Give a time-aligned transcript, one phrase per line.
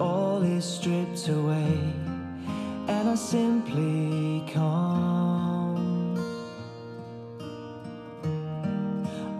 [0.00, 1.78] all is stripped away
[2.88, 6.14] and I simply come.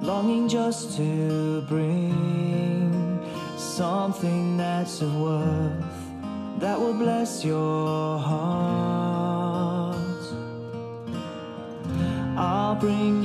[0.00, 3.20] Longing just to bring
[3.56, 5.94] something that's of worth
[6.58, 9.96] that will bless your heart.
[12.36, 13.23] I'll bring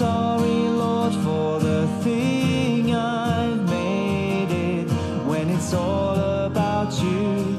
[0.00, 4.88] sorry, Lord, for the thing I've made it
[5.28, 6.16] when it's all
[6.46, 7.58] about you.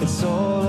[0.00, 0.67] It's all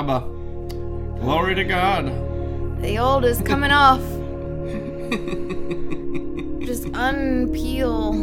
[0.00, 1.20] Shabbat.
[1.20, 2.06] Glory to God.
[2.80, 4.00] The old is coming off.
[6.66, 8.14] Just unpeel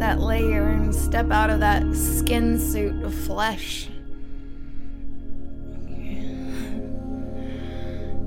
[0.00, 3.88] that layer and step out of that skin suit of flesh.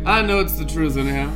[0.04, 1.32] I know it's the truth anyhow.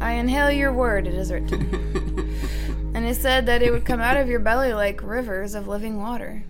[0.00, 1.62] I inhale your word, it is written.
[2.94, 6.02] and it said that it would come out of your belly like rivers of living
[6.02, 6.44] water.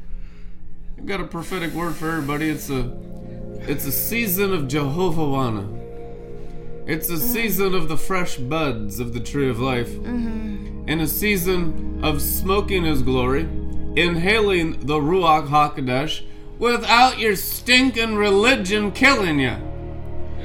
[0.96, 2.48] I've got a prophetic word for everybody.
[2.48, 2.90] It's a
[3.68, 5.68] it's a season of Jehovah Wana.
[6.86, 7.26] It's a mm-hmm.
[7.26, 9.90] season of the fresh buds of the tree of life.
[9.90, 10.84] Mm-hmm.
[10.88, 13.42] And a season of smoking his glory,
[13.96, 16.22] inhaling the Ruach HaKodesh
[16.58, 19.56] without your stinking religion killing you.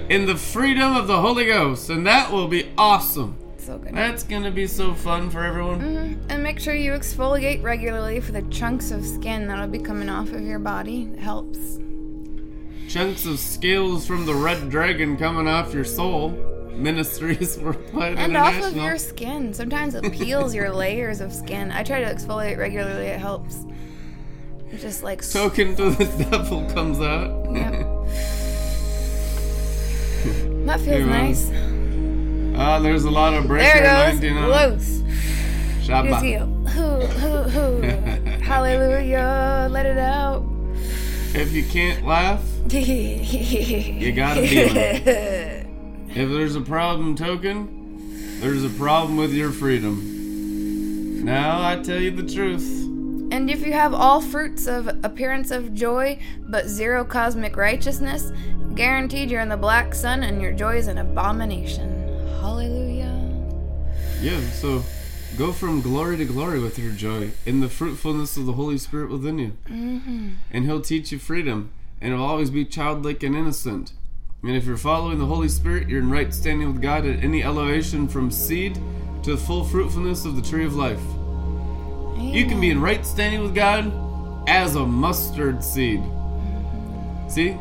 [0.10, 1.90] In the freedom of the Holy Ghost.
[1.90, 3.38] And that will be awesome.
[3.58, 3.94] so good.
[3.94, 5.80] That's gonna be so fun for everyone.
[5.82, 6.18] Mhm.
[6.30, 10.32] And make sure you exfoliate regularly for the chunks of skin that'll be coming off
[10.32, 11.08] of your body.
[11.14, 11.60] It helps.
[12.88, 16.32] Chunks of scales from the red dragon coming off your soul.
[16.74, 19.54] Ministries Worldwide And off of your skin.
[19.54, 21.72] Sometimes it peels your layers of skin.
[21.72, 23.66] I try to exfoliate regularly, it helps.
[24.77, 25.27] Just like.
[25.31, 27.54] Token to the devil comes out.
[27.54, 27.88] Yep.
[30.66, 31.50] That feels nice.
[32.56, 34.24] Ah, there's a lot of breaker There goes.
[34.24, 34.71] on.
[34.75, 35.00] Loose.
[35.88, 36.10] Shabba.
[36.10, 36.39] Just you.
[36.39, 37.81] Hoo, hoo, hoo.
[38.44, 39.68] Hallelujah.
[39.71, 40.45] Let it out.
[41.33, 44.77] If you can't laugh, you gotta deal
[46.10, 51.24] if there's a problem, token, there's a problem with your freedom.
[51.24, 52.89] Now I tell you the truth.
[53.40, 56.20] And if you have all fruits of appearance of joy,
[56.50, 58.34] but zero cosmic righteousness,
[58.76, 62.06] guaranteed you're in the black sun and your joy is an abomination.
[62.42, 63.18] Hallelujah.
[64.20, 64.84] Yeah, so
[65.38, 69.10] go from glory to glory with your joy in the fruitfulness of the Holy Spirit
[69.10, 69.54] within you.
[69.70, 70.32] Mm-hmm.
[70.52, 71.72] And He'll teach you freedom,
[72.02, 73.94] and it'll always be childlike and innocent.
[74.44, 77.42] And if you're following the Holy Spirit, you're in right standing with God at any
[77.42, 78.78] elevation from seed
[79.24, 81.00] to the full fruitfulness of the tree of life.
[82.19, 83.92] You can be in right standing with God
[84.48, 86.04] as a mustard seed.
[87.27, 87.57] See?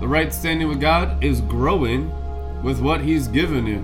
[0.00, 2.10] The right standing with God is growing
[2.62, 3.78] with what He's given you.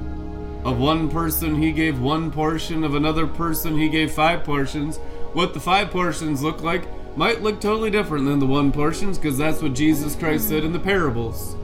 [0.65, 4.99] Of one person, He gave one portion, of another person, He gave five portions.
[5.33, 6.85] What the five portions look like
[7.17, 10.73] might look totally different than the one portions because that's what Jesus Christ said in
[10.73, 11.57] the parables.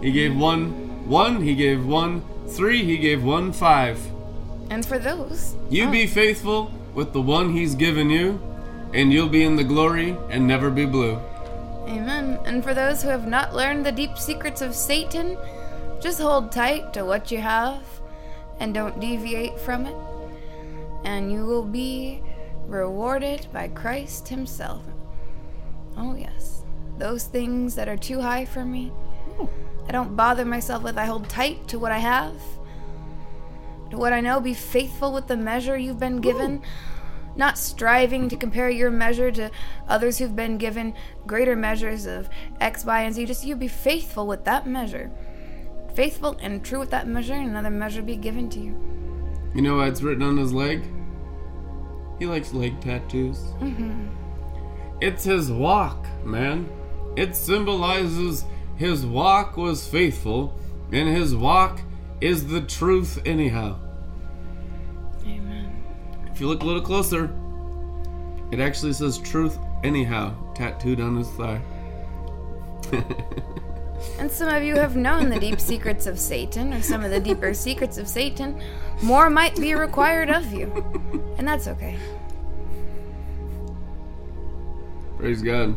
[0.00, 4.00] He gave one, one, He gave one, three, He gave one, five.
[4.70, 5.90] And for those, You oh.
[5.90, 8.40] be faithful with the one He's given you,
[8.92, 11.18] and you'll be in the glory and never be blue.
[11.86, 12.38] amen.
[12.44, 15.36] And for those who have not learned the deep secrets of Satan,
[16.00, 17.82] just hold tight to what you have
[18.58, 19.96] and don't deviate from it.
[21.04, 22.22] And you will be
[22.66, 24.82] rewarded by Christ Himself.
[25.96, 26.62] Oh, yes.
[26.98, 28.92] Those things that are too high for me,
[29.88, 30.98] I don't bother myself with.
[30.98, 32.34] I hold tight to what I have.
[33.90, 36.62] To what I know, be faithful with the measure you've been given.
[37.36, 39.50] Not striving to compare your measure to
[39.88, 40.94] others who've been given
[41.26, 42.28] greater measures of
[42.60, 43.26] X, Y, and Z.
[43.26, 45.10] Just you be faithful with that measure.
[45.94, 48.76] Faithful and true with that measure, and another measure be given to you.
[49.54, 50.84] You know what's written on his leg?
[52.18, 53.38] He likes leg tattoos.
[53.60, 54.08] Mm-hmm.
[55.00, 56.68] It's his walk, man.
[57.16, 58.44] It symbolizes
[58.76, 60.58] his walk was faithful,
[60.92, 61.80] and his walk
[62.20, 63.78] is the truth, anyhow.
[65.24, 65.82] Amen.
[66.32, 67.32] If you look a little closer,
[68.50, 71.60] it actually says truth, anyhow, tattooed on his thigh.
[74.18, 77.20] And some of you have known the deep secrets of Satan, or some of the
[77.20, 78.60] deeper secrets of Satan.
[79.02, 80.72] More might be required of you.
[81.36, 81.98] And that's okay.
[85.18, 85.76] Praise God.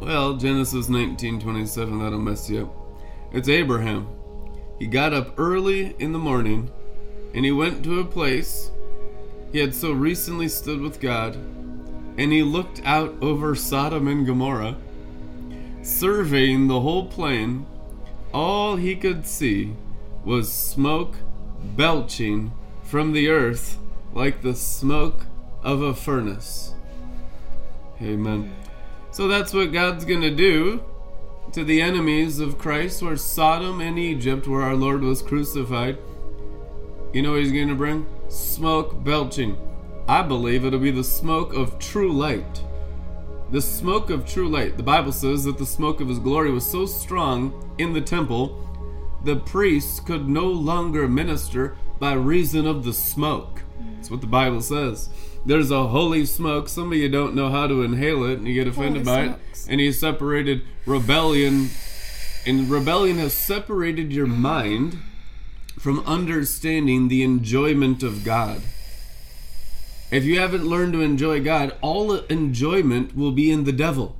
[0.00, 2.76] Well, Genesis 19:27 that'll mess you up.
[3.32, 4.08] It's Abraham.
[4.82, 6.68] He got up early in the morning
[7.36, 8.72] and he went to a place
[9.52, 14.76] he had so recently stood with God and he looked out over Sodom and Gomorrah
[15.82, 17.64] surveying the whole plain
[18.34, 19.76] all he could see
[20.24, 21.14] was smoke
[21.76, 22.50] belching
[22.82, 23.78] from the earth
[24.12, 25.26] like the smoke
[25.62, 26.74] of a furnace.
[28.02, 28.52] Amen.
[29.12, 30.82] So that's what God's going to do
[31.52, 35.98] to the enemies of Christ, where Sodom and Egypt, where our Lord was crucified.
[37.12, 38.06] You know what he's going to bring?
[38.28, 39.56] Smoke belching.
[40.08, 42.62] I believe it'll be the smoke of true light.
[43.50, 44.78] The smoke of true light.
[44.78, 48.58] The Bible says that the smoke of his glory was so strong in the temple,
[49.24, 53.62] the priests could no longer minister by reason of the smoke.
[53.96, 55.10] That's what the Bible says.
[55.44, 56.68] There's a holy smoke.
[56.68, 59.26] Some of you don't know how to inhale it and you get offended Holy by
[59.26, 59.42] smokes.
[59.50, 59.51] it.
[59.68, 61.70] And he separated rebellion.
[62.46, 64.98] And rebellion has separated your mind
[65.78, 68.62] from understanding the enjoyment of God.
[70.10, 74.16] If you haven't learned to enjoy God, all enjoyment will be in the devil.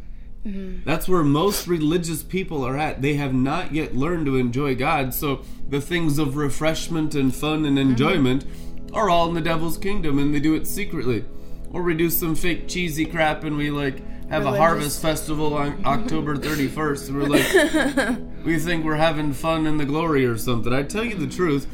[0.47, 0.85] Mm-hmm.
[0.85, 3.03] That's where most religious people are at.
[3.03, 7.65] They have not yet learned to enjoy God, so the things of refreshment and fun
[7.65, 7.91] and mm-hmm.
[7.91, 8.45] enjoyment
[8.93, 11.25] are all in the devil's kingdom and they do it secretly.
[11.71, 15.79] Or we do some fake cheesy crap and we like have a harvest festival on
[15.85, 20.73] October 31st and we're like we think we're having fun in the glory or something.
[20.73, 21.67] I tell you the truth,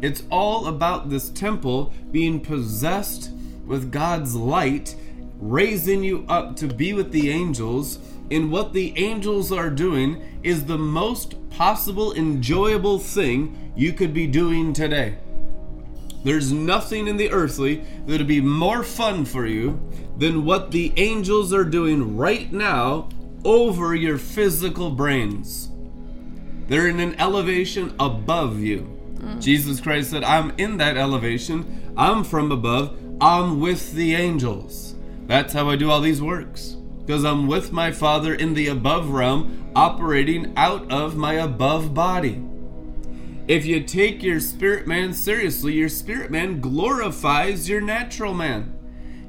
[0.00, 3.30] it's all about this temple being possessed
[3.66, 4.96] with God's light,
[5.38, 7.98] raising you up to be with the angels.
[8.30, 14.26] And what the angels are doing is the most possible enjoyable thing you could be
[14.26, 15.18] doing today.
[16.26, 19.80] There's nothing in the earthly that'd be more fun for you
[20.18, 23.10] than what the angels are doing right now
[23.44, 25.70] over your physical brains.
[26.66, 28.92] They're in an elevation above you.
[29.18, 29.40] Mm.
[29.40, 31.94] Jesus Christ said, I'm in that elevation.
[31.96, 32.98] I'm from above.
[33.20, 34.96] I'm with the angels.
[35.28, 36.76] That's how I do all these works.
[37.04, 42.42] Because I'm with my Father in the above realm, operating out of my above body.
[43.48, 48.76] If you take your spirit man seriously, your spirit man glorifies your natural man.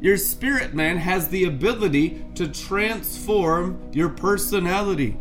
[0.02, 5.20] Your spirit man has the ability to transform your personality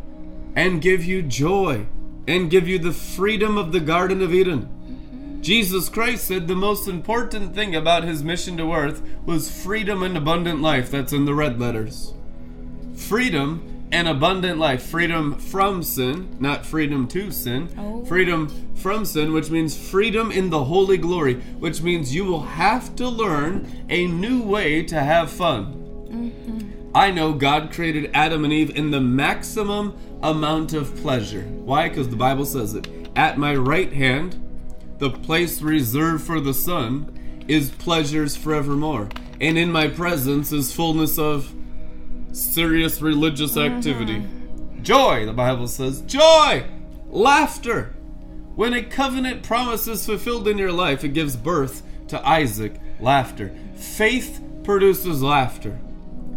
[0.55, 1.85] and give you joy
[2.27, 5.39] and give you the freedom of the Garden of Eden.
[5.41, 10.17] Jesus Christ said the most important thing about his mission to earth was freedom and
[10.17, 10.89] abundant life.
[10.89, 12.13] That's in the red letters.
[12.95, 14.83] Freedom and abundant life.
[14.83, 17.69] Freedom from sin, not freedom to sin.
[17.77, 18.05] Oh.
[18.05, 22.95] Freedom from sin, which means freedom in the holy glory, which means you will have
[22.97, 25.73] to learn a new way to have fun.
[26.09, 26.95] Mm-hmm.
[26.95, 31.43] I know God created Adam and Eve in the maximum amount of pleasure.
[31.43, 31.89] Why?
[31.89, 32.87] Because the Bible says it.
[33.15, 34.43] At my right hand,
[34.97, 37.13] the place reserved for the Son,
[37.47, 39.09] is pleasures forevermore.
[39.39, 41.53] And in my presence is fullness of
[42.31, 43.75] serious religious uh-huh.
[43.75, 44.25] activity.
[44.81, 46.01] Joy, the Bible says.
[46.01, 46.65] Joy!
[47.09, 47.93] Laughter!
[48.55, 53.55] When a covenant promise is fulfilled in your life, it gives birth to Isaac, laughter.
[53.75, 55.79] Faith produces laughter.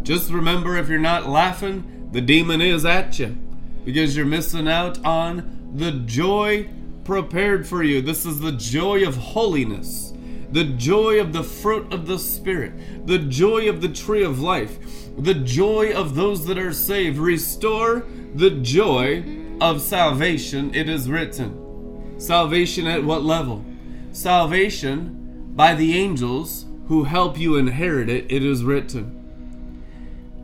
[0.02, 3.36] Just remember if you're not laughing, the demon is at you
[3.84, 6.68] because you're missing out on the joy
[7.04, 8.00] prepared for you.
[8.00, 10.12] This is the joy of holiness,
[10.52, 14.78] the joy of the fruit of the Spirit, the joy of the tree of life,
[15.16, 17.18] the joy of those that are saved.
[17.18, 18.04] Restore
[18.34, 19.24] the joy
[19.60, 22.14] of salvation, it is written.
[22.18, 23.64] Salvation at what level?
[24.12, 29.16] Salvation by the angels who help you inherit it, it is written.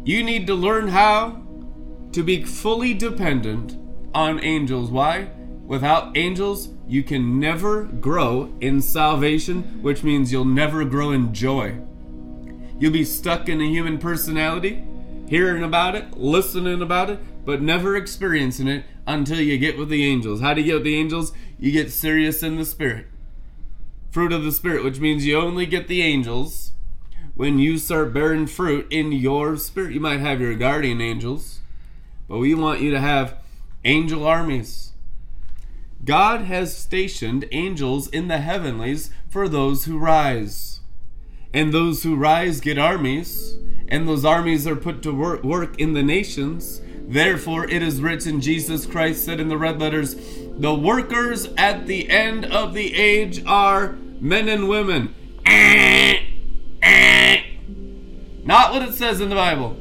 [0.05, 1.43] You need to learn how
[2.13, 3.77] to be fully dependent
[4.15, 4.91] on angels.
[4.91, 5.31] Why?
[5.67, 11.77] Without angels, you can never grow in salvation, which means you'll never grow in joy.
[12.79, 14.85] You'll be stuck in a human personality,
[15.29, 20.05] hearing about it, listening about it, but never experiencing it until you get with the
[20.05, 20.41] angels.
[20.41, 21.33] How do you get with the angels?
[21.59, 23.07] You get serious in the spirit.
[24.11, 26.73] Fruit of the spirit, which means you only get the angels
[27.35, 29.95] when you start bearing fruit in your spirit.
[29.95, 31.61] You might have your guardian angels,
[32.29, 33.39] but we want you to have
[33.85, 34.93] angel armies.
[36.07, 40.81] God has stationed angels in the heavenlies for those who rise.
[41.53, 43.59] And those who rise get armies,
[43.89, 46.81] and those armies are put to work, work in the nations.
[47.09, 50.15] Therefore, it is written, Jesus Christ said in the red letters,
[50.59, 55.13] the workers at the end of the age are men and women.
[58.45, 59.77] Not what it says in the Bible.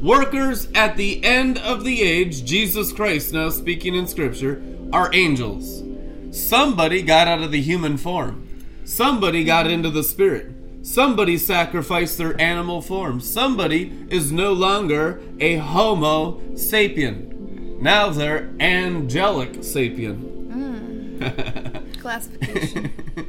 [0.00, 5.82] Workers at the end of the age, Jesus Christ, now speaking in Scripture, are angels.
[6.30, 8.46] Somebody got out of the human form.
[8.84, 10.52] Somebody got into the spirit.
[10.82, 13.20] Somebody sacrificed their animal form.
[13.20, 17.80] Somebody is no longer a Homo sapien.
[17.80, 20.48] Now they're angelic sapien.
[20.48, 22.00] Mm.
[22.00, 22.92] Classification.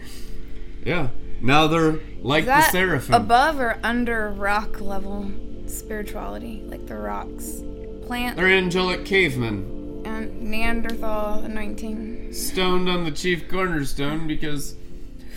[0.86, 1.10] Yeah.
[1.42, 3.14] Now they're like the seraphim.
[3.14, 5.30] above or under rock level
[5.68, 6.64] spirituality?
[6.66, 7.62] Like the rocks.
[8.08, 9.79] Plant They're angelic cavemen.
[10.06, 12.34] And Neanderthal anointing.
[12.34, 14.76] Stoned on the chief cornerstone because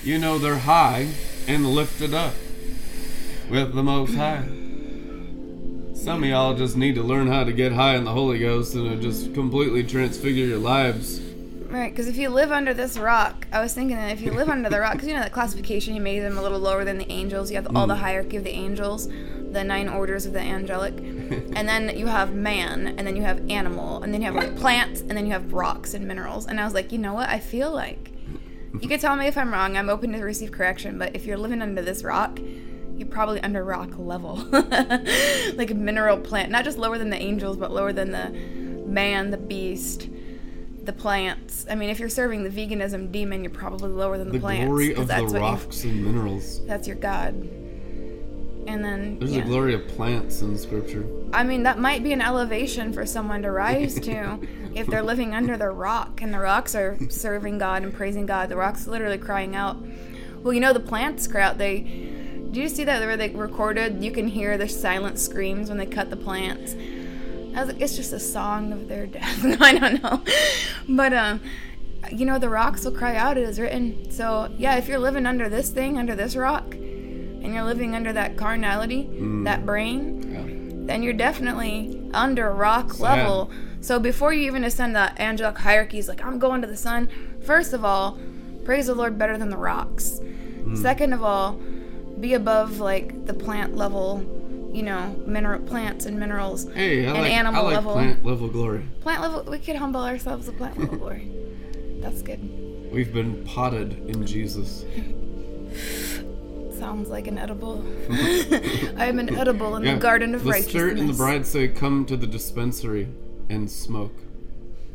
[0.03, 1.09] you know they're high
[1.47, 2.35] and lifted up
[3.51, 4.45] with the most high.
[5.95, 8.75] Some of y'all just need to learn how to get high in the Holy Ghost
[8.75, 11.21] and it'll just completely transfigure your lives.
[11.73, 14.51] Right, because if you live under this rock, I was thinking that if you live
[14.51, 16.99] under the rock, because you know that classification, you made them a little lower than
[16.99, 17.51] the angels.
[17.51, 18.01] You have all the mm.
[18.01, 21.22] hierarchy of the angels, the nine orders of the angelic,
[21.57, 24.57] and then you have man, and then you have animal, and then you have like
[24.57, 26.47] plants, and then you have rocks and minerals.
[26.47, 27.29] And I was like, you know what?
[27.29, 28.11] I feel like
[28.81, 29.77] you could tell me if I'm wrong.
[29.77, 32.39] I'm open to receive correction, but if you're living under this rock,
[32.97, 37.57] you're probably under rock level, like a mineral plant, not just lower than the angels,
[37.57, 38.29] but lower than the
[38.87, 40.09] man, the beast
[40.85, 41.65] the plants.
[41.71, 44.67] I mean, if you're serving the veganism demon, you're probably lower than the, The plants.
[44.67, 46.67] glory 'cause of the that's what you- rocks and minerals.
[46.67, 47.49] that's your god.
[48.67, 49.43] And then, There's yeah.
[49.43, 51.05] a glory of plants in Scripture.
[51.33, 54.39] I mean, that might be an elevation for someone to rise to
[54.75, 58.49] if they're living under the rock and the rocks are serving God and praising God.
[58.49, 59.77] The rock's literally crying out.
[60.43, 61.59] Well, you know, the plants cry out.
[61.59, 61.81] They.
[62.51, 64.05] Do you see that where they recorded?
[64.05, 66.75] You can hear the silent screams when they cut the plants.
[67.55, 69.45] I was like, it's just a song of their death.
[69.61, 70.23] I don't know,
[70.89, 71.41] but um,
[72.11, 74.11] you know, the rocks will cry out, it is written.
[74.11, 76.75] So, yeah, if you're living under this thing, under this rock,
[77.43, 79.09] and you're living under that carnality,
[79.45, 80.87] that brain, Yeah.
[80.87, 83.51] then you're definitely under rock level.
[83.81, 87.09] So before you even ascend the angelic hierarchies, like I'm going to the sun,
[87.43, 88.19] first of all,
[88.65, 90.21] praise the Lord better than the rocks.
[90.21, 90.77] Hmm.
[90.77, 91.61] Second of all,
[92.21, 94.23] be above like the plant level,
[94.73, 96.71] you know, mineral plants and minerals.
[96.73, 97.93] Hey, I and like, animal I like level.
[97.95, 98.87] plant level glory.
[99.01, 101.29] Plant level, we could humble ourselves to plant level glory.
[102.01, 102.41] That's good.
[102.93, 104.85] We've been potted in Jesus.
[106.83, 107.81] Sounds like an edible.
[108.11, 109.95] I am an edible in Yeah.
[109.95, 110.73] the garden of the righteousness.
[110.73, 113.07] spirit and the bride say, "Come to the dispensary
[113.49, 114.17] and smoke."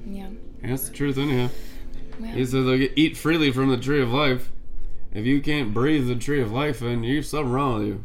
[0.05, 0.27] Yeah.
[0.61, 1.47] That's the truth, anyhow.
[2.19, 2.31] Yeah.
[2.33, 4.51] He like, "Eat freely from the tree of life."
[5.13, 8.01] If you can't breathe the tree of life, then you've something wrong with you.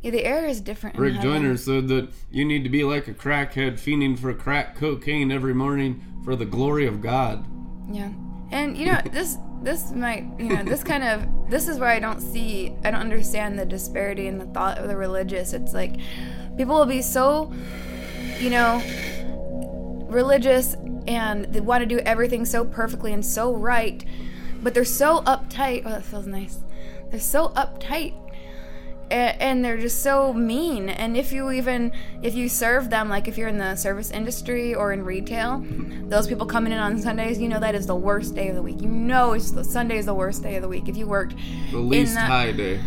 [0.00, 0.98] yeah, the air is different.
[0.98, 1.20] Rick.
[1.20, 5.54] Joyner said that you need to be like a crackhead fiending for crack cocaine every
[5.54, 7.46] morning for the glory of God.
[7.88, 8.10] Yeah.
[8.50, 11.98] And you know, this this might you know, this kind of this is where I
[11.98, 15.52] don't see I don't understand the disparity in the thought of the religious.
[15.52, 15.96] It's like
[16.56, 17.52] people will be so
[18.38, 18.82] you know
[20.08, 20.76] religious
[21.06, 24.04] and they want to do everything so perfectly and so right,
[24.62, 25.82] but they're so uptight.
[25.84, 26.60] Oh, that feels nice.
[27.10, 28.14] They're so uptight
[29.12, 31.92] and they're just so mean and if you even
[32.22, 35.62] if you serve them like if you're in the service industry or in retail
[36.04, 38.62] those people coming in on sundays you know that is the worst day of the
[38.62, 41.06] week you know it's the sunday is the worst day of the week if you
[41.06, 41.34] worked
[41.70, 42.80] The least that- high day.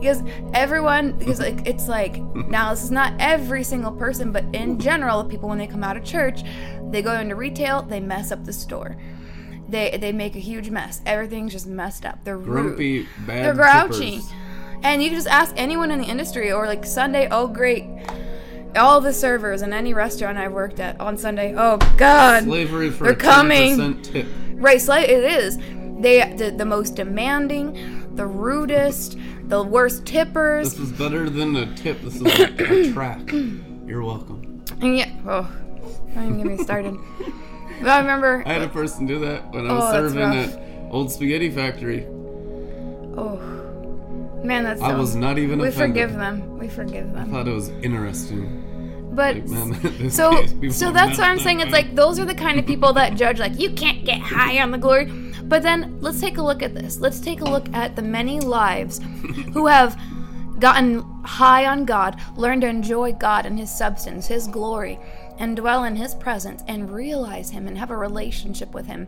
[0.00, 0.22] because
[0.54, 5.24] everyone because like it's like now this is not every single person but in general
[5.24, 6.40] people when they come out of church
[6.90, 8.96] they go into retail they mess up the store
[9.68, 13.44] they they make a huge mess everything's just messed up they're Grumpy, rude bad.
[13.44, 14.32] they're grouchy tippers.
[14.82, 17.84] And you can just ask anyone in the industry or like sunday oh great
[18.76, 23.04] all the servers in any restaurant i've worked at on sunday oh god Slavery for
[23.04, 23.76] They're a coming.
[23.76, 24.26] 10% tip.
[24.54, 25.56] Right, so it is.
[26.00, 30.74] They the, the most demanding, the rudest, the worst tippers.
[30.74, 32.00] This is better than a tip.
[32.02, 33.30] This is like a track.
[33.32, 34.64] You're welcome.
[34.80, 35.50] And yeah, oh,
[36.14, 36.96] don't even get me started.
[37.80, 40.92] but I remember, I had a person do that when I was Oh, serving at
[40.92, 42.04] Old Spaghetti Factory.
[43.16, 43.40] oh,
[44.44, 44.80] man, that's.
[44.80, 46.02] I so- was not even We offended.
[46.02, 46.58] forgive them.
[46.58, 47.30] We forgive I them.
[47.30, 48.64] thought it was interesting.
[49.14, 51.60] But Like, man, so so that's what I'm that saying.
[51.60, 54.60] It's like those are the kind of people that judge like you can't get high
[54.62, 55.06] on the glory.
[55.44, 56.98] But then let's take a look at this.
[57.00, 58.98] Let's take a look at the many lives
[59.54, 59.98] who have
[60.58, 64.98] gotten high on God, learned to enjoy God and his substance, his glory,
[65.38, 69.06] and dwell in his presence and realize him and have a relationship with him.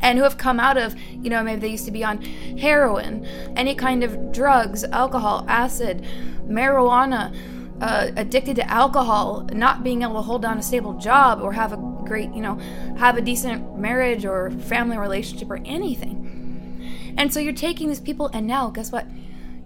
[0.00, 3.24] And who have come out of, you know, maybe they used to be on heroin,
[3.56, 6.04] any kind of drugs, alcohol, acid,
[6.48, 7.34] marijuana,
[7.80, 11.72] uh, addicted to alcohol, not being able to hold down a stable job or have
[11.72, 12.54] a great, you know,
[12.96, 17.14] have a decent marriage or family relationship or anything.
[17.18, 19.06] And so you're taking these people, and now guess what?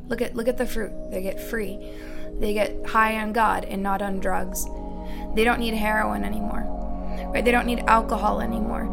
[0.09, 0.93] Look at look at the fruit.
[1.11, 1.79] They get free.
[2.39, 4.67] They get high on God and not on drugs.
[5.35, 6.67] They don't need heroin anymore.
[7.33, 7.45] Right?
[7.45, 8.89] They don't need alcohol anymore.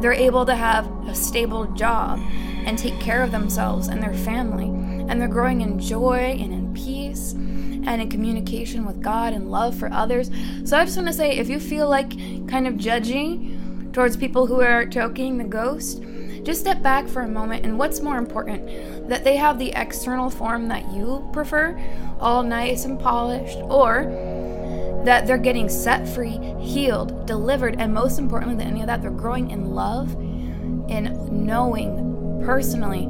[0.00, 2.20] They're able to have a stable job
[2.64, 4.66] and take care of themselves and their family.
[5.08, 9.76] And they're growing in joy and in peace and in communication with God and love
[9.76, 10.30] for others.
[10.64, 12.10] So I just want to say if you feel like
[12.48, 16.02] kind of judgy towards people who are toking the ghost,
[16.42, 20.30] just step back for a moment and what's more important that they have the external
[20.30, 21.76] form that you prefer
[22.20, 24.04] all nice and polished or
[25.06, 29.10] that they're getting set free healed delivered and most importantly than any of that they're
[29.10, 30.12] growing in love
[30.90, 33.06] in knowing personally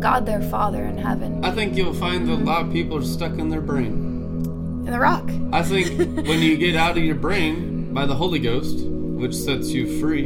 [0.00, 3.04] god their father in heaven I think you'll find that a lot of people are
[3.04, 4.82] stuck in their brain.
[4.86, 8.40] in the rock I think when you get out of your brain by the Holy
[8.40, 10.22] Ghost, which sets you free,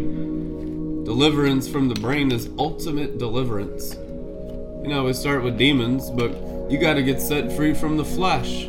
[1.04, 3.94] deliverance from the brain is ultimate deliverance.
[3.94, 6.30] You know, we start with demons, but
[6.70, 8.68] you got to get set free from the flesh.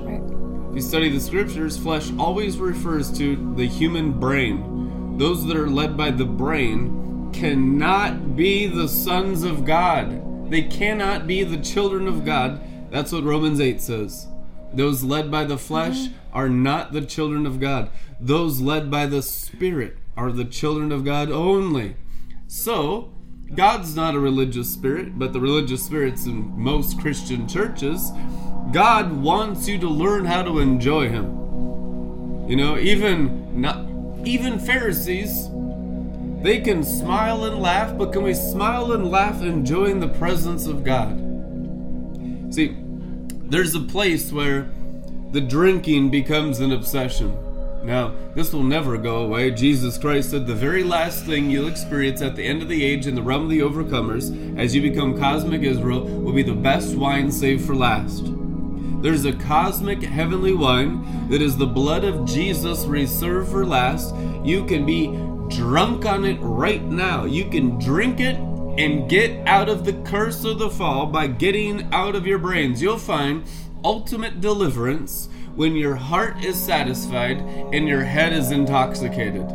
[0.69, 5.17] If you study the scriptures, flesh always refers to the human brain.
[5.17, 10.51] Those that are led by the brain cannot be the sons of God.
[10.51, 12.62] They cannot be the children of God.
[12.91, 14.27] That's what Romans 8 says.
[14.71, 17.89] Those led by the flesh are not the children of God.
[18.19, 21.95] Those led by the Spirit are the children of God only.
[22.47, 23.12] So,
[23.55, 28.12] God's not a religious spirit, but the religious spirits in most Christian churches.
[28.71, 32.47] God wants you to learn how to enjoy Him.
[32.47, 33.86] You know, even not
[34.25, 35.49] even Pharisees,
[36.41, 40.84] they can smile and laugh, but can we smile and laugh enjoying the presence of
[40.84, 41.17] God?
[42.53, 42.77] See,
[43.49, 44.69] there's a place where
[45.32, 47.38] the drinking becomes an obsession.
[47.84, 49.51] Now, this will never go away.
[49.51, 53.08] Jesus Christ said the very last thing you'll experience at the end of the age
[53.08, 56.95] in the realm of the overcomers, as you become cosmic Israel, will be the best
[56.95, 58.38] wine saved for last.
[59.01, 64.13] There's a cosmic heavenly wine that is the blood of Jesus reserved for last.
[64.43, 65.07] You can be
[65.55, 67.23] drunk on it right now.
[67.23, 71.88] You can drink it and get out of the curse of the fall by getting
[71.93, 72.81] out of your brains.
[72.81, 73.45] You'll find
[73.85, 77.38] ultimate deliverance when your heart is satisfied
[77.73, 79.49] and your head is intoxicated.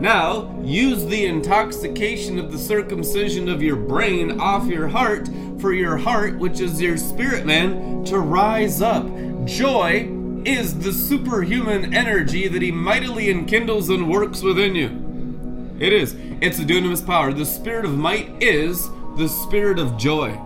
[0.00, 5.28] Now, use the intoxication of the circumcision of your brain off your heart
[5.60, 9.06] for your heart, which is your spirit man, to rise up.
[9.44, 10.10] Joy
[10.44, 15.76] is the superhuman energy that he mightily enkindles and works within you.
[15.78, 16.14] It is.
[16.40, 17.32] It's a dunamis power.
[17.32, 20.38] The spirit of might is the spirit of joy.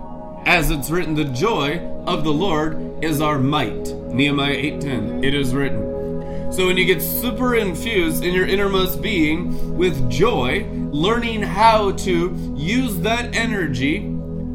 [0.47, 3.95] As it's written, the joy of the Lord is our might.
[4.13, 5.25] Nehemiah 8:10.
[5.25, 6.53] It is written.
[6.53, 12.55] So when you get super infused in your innermost being with joy, learning how to
[12.57, 14.14] use that energy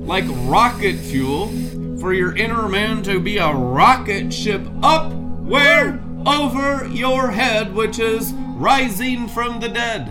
[0.10, 1.50] like rocket fuel
[2.00, 8.00] for your inner man to be a rocket ship up where over your head which
[8.00, 10.08] is rising from the dead.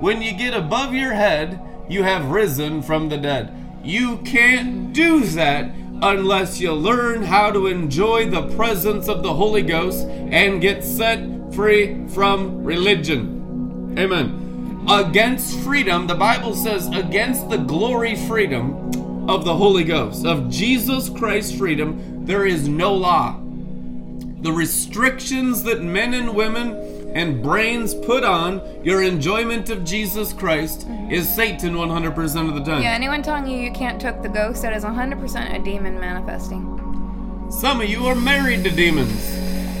[0.00, 3.54] When you get above your head, you have risen from the dead.
[3.84, 5.70] You can't do that
[6.02, 11.20] unless you learn how to enjoy the presence of the Holy Ghost and get set
[11.54, 13.94] free from religion.
[13.96, 14.42] Amen.
[14.88, 18.85] Against freedom, the Bible says, against the glory freedom
[19.28, 23.40] of the Holy Ghost, of Jesus Christ's freedom, there is no law.
[24.40, 26.76] The restrictions that men and women
[27.14, 31.10] and brains put on your enjoyment of Jesus Christ mm-hmm.
[31.10, 32.82] is Satan 100% of the time.
[32.82, 36.72] Yeah, anyone telling you you can't took the ghost, that is 100% a demon manifesting.
[37.50, 39.32] Some of you are married to demons,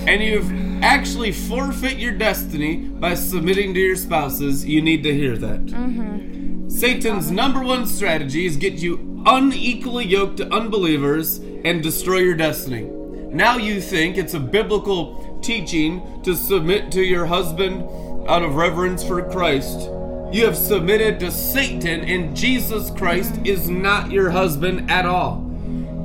[0.06, 4.64] and you've actually forfeit your destiny by submitting to your spouses.
[4.64, 5.66] You need to hear that.
[5.66, 6.68] Mm-hmm.
[6.68, 12.84] Satan's number one strategy is get you unequally yoked to unbelievers and destroy your destiny.
[13.34, 17.82] Now you think it's a biblical teaching to submit to your husband
[18.28, 19.90] out of reverence for Christ.
[20.32, 25.42] You have submitted to Satan, and Jesus Christ is not your husband at all.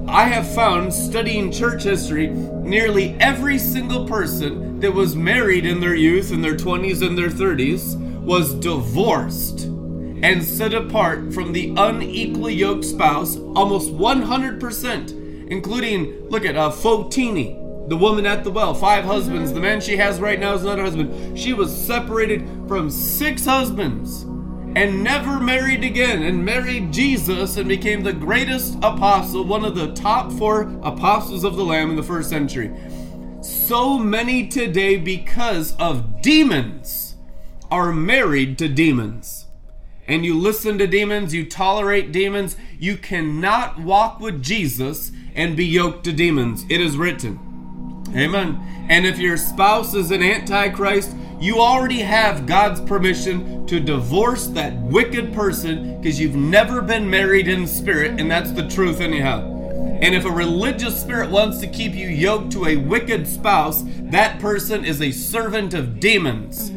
[0.08, 5.96] I have found studying church history, nearly every single person that was married in their
[5.96, 9.68] youth, in their 20s and their 30s, was divorced
[10.24, 17.90] and set apart from the unequally yoked spouse almost 100%, including, look at uh, Fotini,
[17.90, 19.52] the woman at the well, five husbands.
[19.52, 21.38] The man she has right now is not her husband.
[21.38, 24.24] She was separated from six husbands
[24.76, 29.94] and never married again and married Jesus and became the greatest apostle, one of the
[29.94, 32.72] top four apostles of the Lamb in the first century.
[33.42, 37.16] So many today, because of demons,
[37.70, 39.41] are married to demons.
[40.08, 42.56] And you listen to demons, you tolerate demons.
[42.80, 46.66] You cannot walk with Jesus and be yoked to demons.
[46.70, 47.40] It is written.
[48.16, 48.60] Amen.
[48.90, 54.76] And if your spouse is an antichrist, you already have God's permission to divorce that
[54.76, 59.48] wicked person because you've never been married in spirit, and that's the truth, anyhow.
[60.02, 64.40] And if a religious spirit wants to keep you yoked to a wicked spouse, that
[64.40, 66.72] person is a servant of demons.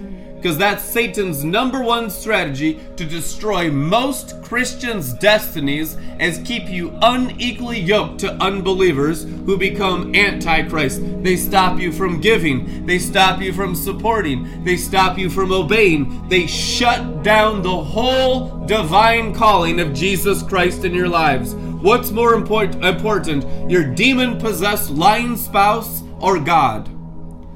[0.45, 7.81] Because that's Satan's number one strategy to destroy most Christians' destinies is keep you unequally
[7.81, 11.01] yoked to unbelievers who become antichrist.
[11.23, 16.29] They stop you from giving, they stop you from supporting, they stop you from obeying.
[16.29, 21.55] They shut down the whole divine calling of Jesus Christ in your lives.
[21.55, 26.94] What's more import- important, your demon possessed lying spouse or God?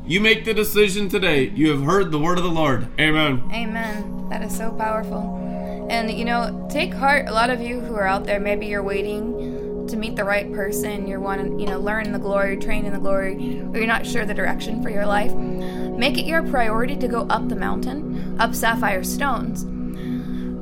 [0.08, 1.50] You make the decision today.
[1.50, 2.88] You have heard the word of the Lord.
[2.98, 3.42] Amen.
[3.52, 4.26] Amen.
[4.30, 5.86] That is so powerful.
[5.90, 7.28] And you know, take heart.
[7.28, 10.50] A lot of you who are out there, maybe you're waiting to meet the right
[10.50, 11.06] person.
[11.06, 14.24] You're wanting, you know, learn the glory, train in the glory, or you're not sure
[14.24, 15.34] the direction for your life.
[15.34, 19.64] Make it your priority to go up the mountain, up sapphire stones.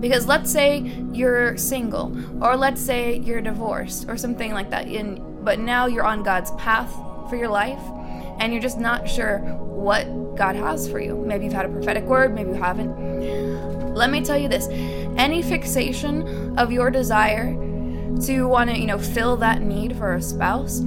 [0.00, 4.88] Because let's say you're single, or let's say you're divorced, or something like that.
[4.88, 6.92] And but now you're on God's path
[7.30, 7.78] for your life,
[8.38, 11.16] and you're just not sure what God has for you.
[11.26, 13.94] Maybe you've had a prophetic word, maybe you haven't.
[13.94, 14.68] Let me tell you this
[15.16, 17.54] any fixation of your desire
[18.22, 20.80] to want to, you know, fill that need for a spouse,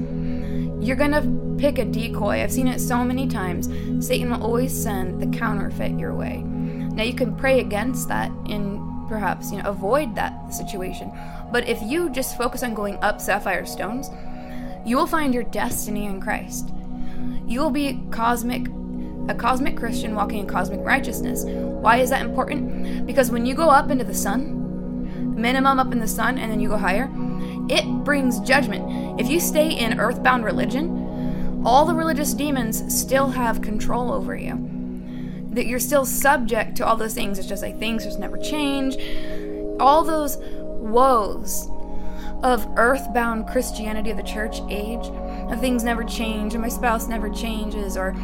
[0.79, 2.41] you're going to pick a decoy.
[2.41, 3.67] I've seen it so many times.
[4.05, 6.37] Satan will always send the counterfeit your way.
[6.37, 11.11] Now you can pray against that and perhaps, you know, avoid that situation.
[11.51, 14.09] But if you just focus on going up sapphire stones,
[14.85, 16.71] you will find your destiny in Christ.
[17.49, 18.67] You will be cosmic
[19.27, 21.43] a cosmic Christian walking in cosmic righteousness.
[21.45, 23.05] Why is that important?
[23.05, 26.59] Because when you go up into the sun, minimum up in the sun, and then
[26.59, 27.09] you go higher,
[27.69, 29.19] it brings judgment.
[29.19, 34.67] If you stay in earthbound religion, all the religious demons still have control over you.
[35.51, 37.37] That you're still subject to all those things.
[37.37, 38.97] It's just like things just never change.
[39.79, 41.67] All those woes
[42.41, 45.05] of earthbound Christianity of the church age,
[45.49, 48.15] of things never change, and my spouse never changes, or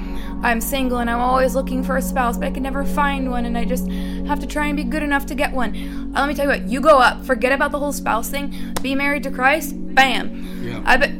[0.42, 3.46] I'm single and I'm always looking for a spouse, but I can never find one,
[3.46, 3.88] and I just
[4.28, 5.76] have to try and be good enough to get one.
[6.16, 8.74] Uh, let me tell you what, you go up, forget about the whole spouse thing,
[8.82, 10.64] be married to Christ, bam.
[10.64, 10.82] Yeah.
[10.86, 11.12] I bet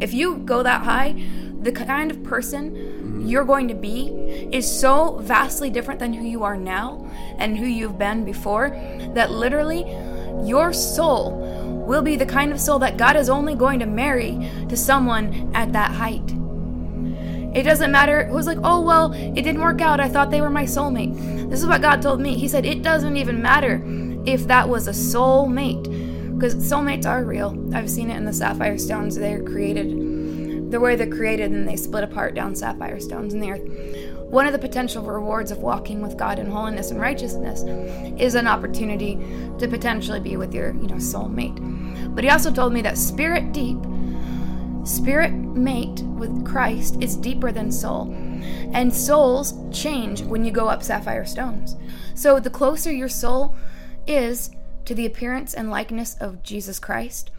[0.00, 1.14] if you go that high,
[1.60, 4.08] the kind of person you're going to be
[4.52, 8.70] is so vastly different than who you are now and who you've been before
[9.14, 9.82] that literally
[10.44, 14.50] your soul will be the kind of soul that God is only going to marry
[14.68, 16.34] to someone at that height.
[17.54, 18.20] It doesn't matter.
[18.20, 20.00] It was like, oh, well, it didn't work out.
[20.00, 21.50] I thought they were my soulmate.
[21.50, 22.38] This is what God told me.
[22.38, 23.82] He said, it doesn't even matter
[24.24, 25.84] if that was a soulmate.
[26.34, 27.54] Because soulmates are real.
[27.74, 29.16] I've seen it in the sapphire stones.
[29.16, 33.50] They're created the way they're created and they split apart down sapphire stones in the
[33.50, 33.60] earth.
[34.32, 37.62] One of the potential rewards of walking with God in holiness and righteousness
[38.18, 39.18] is an opportunity
[39.58, 41.58] to potentially be with your, you know, soulmate.
[42.10, 43.78] But he also told me that spirit deep,
[44.84, 48.12] spirit mate with Christ is deeper than soul.
[48.72, 51.76] And souls change when you go up sapphire stones.
[52.14, 53.54] So the closer your soul
[54.06, 54.50] is
[54.84, 57.30] to the appearance and likeness of Jesus Christ,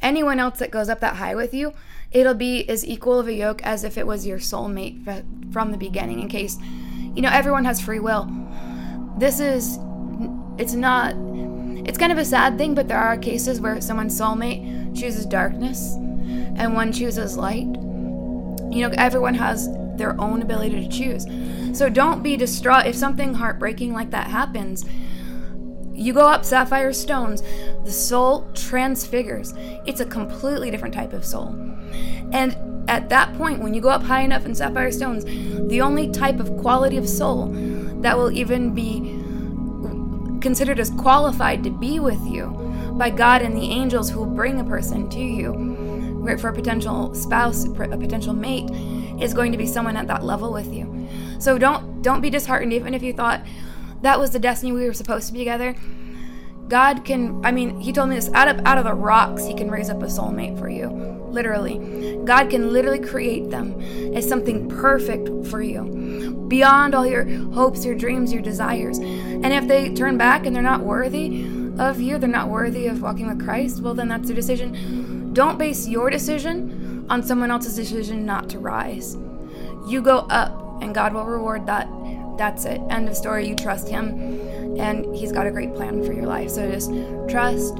[0.00, 1.72] anyone else that goes up that high with you,
[2.12, 5.78] it'll be as equal of a yoke as if it was your soulmate from the
[5.78, 6.20] beginning.
[6.20, 6.58] In case,
[7.14, 8.28] you know, everyone has free will.
[9.18, 9.78] This is,
[10.58, 11.14] it's not,
[11.86, 15.94] it's kind of a sad thing, but there are cases where someone's soulmate chooses darkness
[15.94, 17.66] and one chooses light.
[18.70, 21.26] You know, everyone has their own ability to choose.
[21.78, 24.84] So don't be distraught if something heartbreaking like that happens
[25.96, 27.42] you go up sapphire stones,
[27.84, 29.54] the soul transfigures.
[29.86, 31.48] It's a completely different type of soul.
[32.32, 32.56] And
[32.88, 35.24] at that point, when you go up high enough in sapphire stones,
[35.68, 37.48] the only type of quality of soul
[38.02, 39.05] that will even be
[40.40, 42.46] considered as qualified to be with you
[42.98, 45.86] by God and the angels who will bring a person to you
[46.26, 48.68] right, for a potential spouse, a potential mate,
[49.20, 51.08] is going to be someone at that level with you.
[51.38, 53.44] So don't don't be disheartened even if you thought,
[54.02, 55.74] that was the destiny we were supposed to be together.
[56.68, 59.54] God can, I mean, he told me this out of out of the rocks, he
[59.54, 60.88] can raise up a soulmate for you.
[61.28, 62.18] Literally.
[62.24, 63.80] God can literally create them
[64.14, 66.44] as something perfect for you.
[66.48, 68.98] Beyond all your hopes, your dreams, your desires.
[69.42, 71.44] And if they turn back and they're not worthy
[71.78, 75.32] of you, they're not worthy of walking with Christ, well then that's their decision.
[75.32, 79.16] Don't base your decision on someone else's decision not to rise.
[79.86, 81.88] You go up and God will reward that
[82.36, 82.80] that's it.
[82.90, 83.48] End of story.
[83.48, 86.50] You trust him, and he's got a great plan for your life.
[86.50, 86.90] So just
[87.28, 87.76] trust,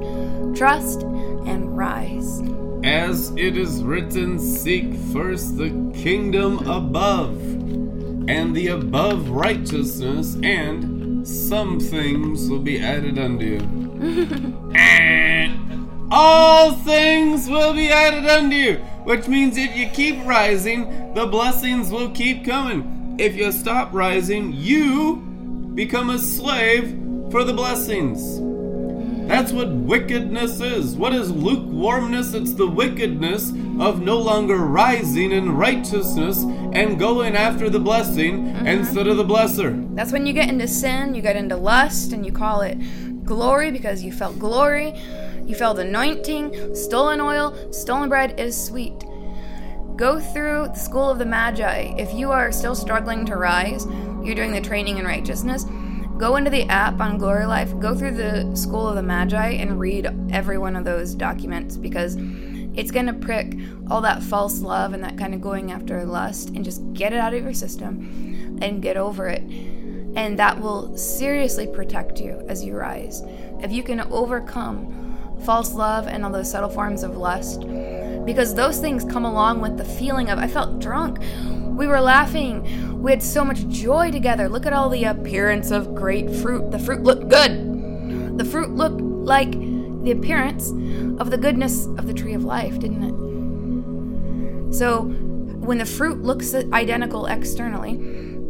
[0.57, 2.41] trust, and rise.
[2.83, 7.39] As it is written, seek first the kingdom above,
[8.29, 10.96] and the above righteousness, and
[11.27, 13.59] some things will be added unto you.
[14.77, 18.75] and all things will be added unto you.
[19.05, 24.53] Which means if you keep rising, the blessings will keep coming if you stop rising,
[24.53, 25.17] you
[25.75, 26.91] become a slave
[27.31, 28.41] for the blessings.
[29.27, 30.95] That's what wickedness is.
[30.95, 32.33] What is lukewarmness?
[32.33, 38.67] It's the wickedness of no longer rising in righteousness and going after the blessing mm-hmm.
[38.67, 39.95] instead of the blesser.
[39.97, 42.79] That's when you get into sin, you get into lust, and you call it
[43.25, 44.95] glory because you felt glory,
[45.45, 49.05] you felt anointing, stolen oil, stolen bread is sweet.
[49.97, 51.95] Go through the School of the Magi.
[51.99, 53.87] If you are still struggling to rise,
[54.23, 55.65] you're doing the training in righteousness.
[56.19, 59.79] Go into the app on Glory Life, go through the School of the Magi, and
[59.79, 62.17] read every one of those documents because
[62.75, 63.55] it's going to prick
[63.91, 67.19] all that false love and that kind of going after lust and just get it
[67.19, 69.43] out of your system and get over it.
[69.43, 73.23] And that will seriously protect you as you rise.
[73.61, 75.06] If you can overcome
[75.45, 77.61] false love and all those subtle forms of lust,
[78.25, 81.19] because those things come along with the feeling of I felt drunk.
[81.77, 83.03] We were laughing.
[83.03, 84.49] We had so much joy together.
[84.49, 86.71] Look at all the appearance of great fruit.
[86.71, 88.39] The fruit looked good.
[88.39, 89.53] The fruit looked like
[90.03, 90.71] the appearance
[91.21, 94.75] of the goodness of the tree of life, didn't it?
[94.75, 97.97] So, when the fruit looks identical externally,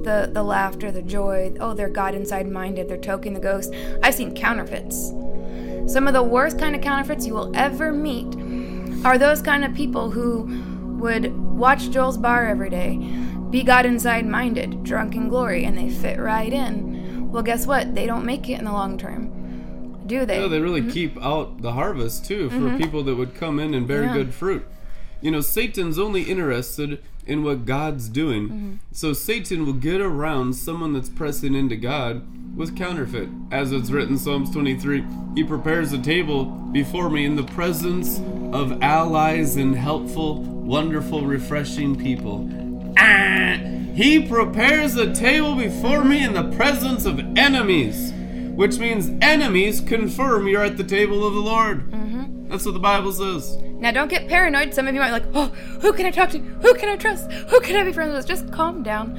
[0.02, 3.74] the, the laughter, the joy, oh, they're God inside minded, they're toking the ghost.
[4.02, 5.10] I've seen counterfeits.
[5.86, 8.34] Some of the worst kind of counterfeits you will ever meet
[9.04, 10.44] are those kind of people who
[10.98, 12.96] would watch Joel's bar every day,
[13.50, 17.30] be God inside minded, drunk in glory, and they fit right in.
[17.30, 17.94] Well, guess what?
[17.94, 20.38] They don't make it in the long term, do they?
[20.38, 23.86] No, they really keep out the harvest too for people that would come in and
[23.86, 24.16] bear Mm-hmm.
[24.16, 24.24] Yeah.
[24.24, 24.66] good fruit.
[25.20, 28.48] You know, Satan's only interested in what God's doing.
[28.48, 28.74] Mm-hmm.
[28.92, 33.28] So Satan will get around someone that's pressing into God with counterfeit.
[33.50, 38.18] As it's written Psalms 23, he prepares a table before me in the presence
[38.52, 42.48] of allies and helpful, wonderful, refreshing people.
[42.98, 43.58] Ah!
[43.94, 48.12] He prepares a table before me in the presence of enemies,
[48.54, 51.90] which means enemies confirm you're at the table of the Lord.
[51.90, 52.15] Mm-hmm.
[52.48, 53.56] That's what the Bible says.
[53.56, 54.72] Now, don't get paranoid.
[54.74, 55.46] Some of you might be like, oh,
[55.80, 56.38] who can I talk to?
[56.38, 57.30] Who can I trust?
[57.30, 58.26] Who can I be friends with?
[58.26, 59.16] Just calm down.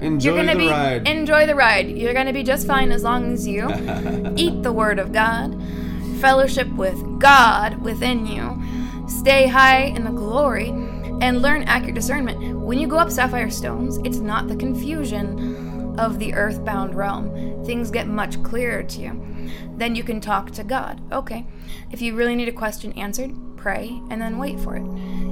[0.00, 1.08] Enjoy You're gonna the be ride.
[1.08, 1.88] enjoy the ride.
[1.88, 3.68] You're gonna be just fine as long as you
[4.36, 5.58] eat the word of God,
[6.20, 8.62] fellowship with God within you,
[9.08, 10.68] stay high in the glory,
[11.22, 12.58] and learn accurate discernment.
[12.60, 17.64] When you go up sapphire stones, it's not the confusion of the earthbound realm.
[17.64, 19.22] Things get much clearer to you.
[19.76, 21.00] Then you can talk to God.
[21.12, 21.46] Okay.
[21.90, 24.84] If you really need a question answered, pray and then wait for it.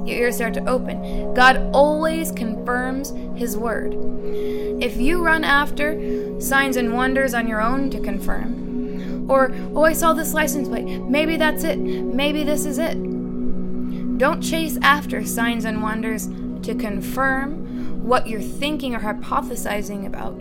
[0.07, 1.33] Your ears start to open.
[1.35, 3.95] God always confirms His word.
[4.83, 9.95] If you run after signs and wonders on your own to confirm, or, oh, I
[9.95, 12.99] saw this license plate, maybe that's it, maybe this is it.
[14.19, 16.29] Don't chase after signs and wonders
[16.63, 20.39] to confirm what you're thinking or hypothesizing about.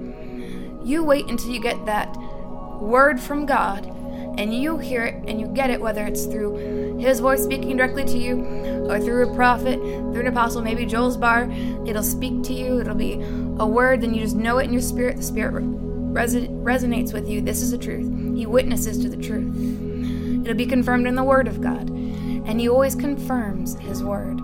[0.86, 2.14] You wait until you get that
[2.84, 3.86] word from God
[4.38, 8.04] and you hear it and you get it, whether it's through His voice speaking directly
[8.06, 8.44] to you
[8.90, 11.50] or through a prophet, through an apostle, maybe Joel's bar.
[11.86, 13.14] It'll speak to you, it'll be
[13.60, 15.18] a word, then you just know it in your spirit.
[15.18, 15.64] The spirit
[16.14, 17.42] reson- resonates with you.
[17.42, 18.36] This is the truth.
[18.36, 19.54] He witnesses to the truth.
[20.44, 21.90] It'll be confirmed in the Word of God.
[21.90, 24.42] And He always confirms His Word.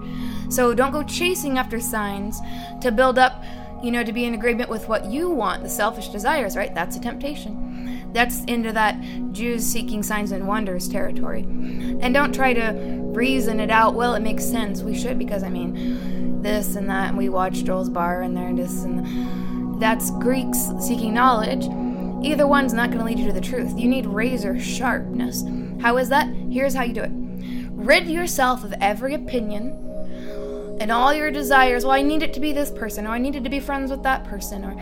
[0.49, 2.39] So don't go chasing after signs
[2.82, 3.43] to build up,
[3.84, 6.73] you know, to be in agreement with what you want, the selfish desires, right?
[6.73, 7.69] That's a temptation.
[8.13, 9.00] That's into that
[9.32, 11.41] Jews seeking signs and wonders territory.
[11.41, 13.95] And don't try to reason it out.
[13.95, 14.82] Well, it makes sense.
[14.82, 18.48] We should, because I mean, this and that, and we watched Joel's Bar and there
[18.48, 21.65] and this and that's Greeks seeking knowledge.
[22.26, 23.78] Either one's not going to lead you to the truth.
[23.78, 25.43] You need razor sharpness.
[25.82, 26.28] How is that?
[26.50, 27.12] Here's how you do it
[27.80, 29.69] rid yourself of every opinion
[30.82, 31.86] and all your desires.
[31.86, 34.04] Well, I need it to be this person, or I needed to be friends with
[34.04, 34.76] that person, or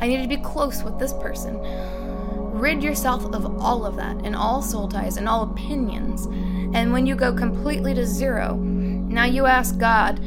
[0.00, 1.56] I needed to be close with this person.
[2.62, 6.26] Rid yourself of all of that and all soul ties and all opinions.
[6.76, 10.20] And when you go completely to zero, now you ask God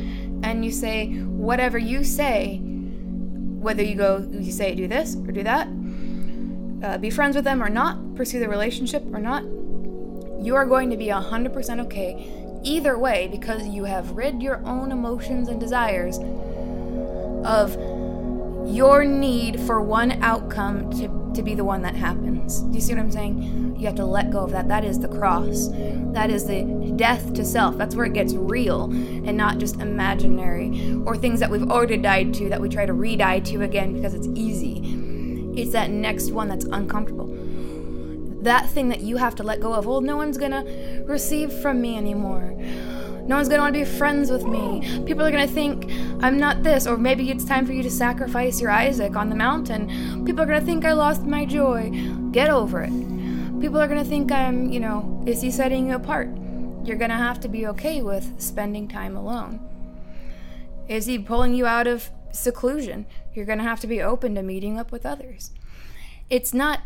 [0.44, 5.44] and you say, whatever you say, whether you go, you say, do this or do
[5.44, 5.70] that,
[6.84, 9.44] uh, be friends with them or not, pursue the relationship or not,
[10.44, 14.92] you are going to be 100% okay either way because you have rid your own
[14.92, 16.18] emotions and desires
[17.46, 17.78] of
[18.66, 22.62] your need for one outcome to, to be the one that happens.
[22.62, 23.76] Do you see what I'm saying?
[23.78, 24.68] You have to let go of that.
[24.68, 25.70] That is the cross.
[26.14, 27.78] That is the death to self.
[27.78, 32.34] That's where it gets real and not just imaginary or things that we've already died
[32.36, 34.82] to that we try to re die to again because it's easy.
[35.56, 37.36] It's that next one that's uncomfortable
[38.46, 39.86] that thing that you have to let go of.
[39.86, 42.56] Well, no one's gonna receive from me anymore.
[43.28, 45.04] No one's gonna want to be friends with me.
[45.06, 45.90] People are gonna think
[46.22, 49.36] I'm not this, or maybe it's time for you to sacrifice your Isaac on the
[49.36, 50.24] mountain.
[50.26, 51.90] People are gonna think I lost my joy.
[52.32, 52.92] Get over it.
[53.60, 56.30] People are gonna think I'm, you know, is he setting you apart?
[56.84, 59.60] You're gonna have to be okay with spending time alone.
[60.88, 63.08] Is he pulling you out of seclusion?
[63.34, 65.50] You're gonna have to be open to meeting up with others.
[66.30, 66.82] It's not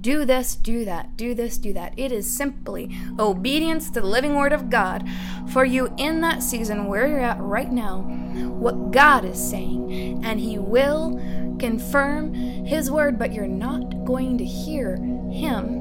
[0.00, 1.92] do this, do that, do this, do that.
[1.98, 5.08] It is simply obedience to the living word of God
[5.52, 10.24] for you in that season where you're at right now, what God is saying.
[10.24, 11.16] And He will
[11.58, 14.96] confirm His word, but you're not going to hear
[15.30, 15.80] Him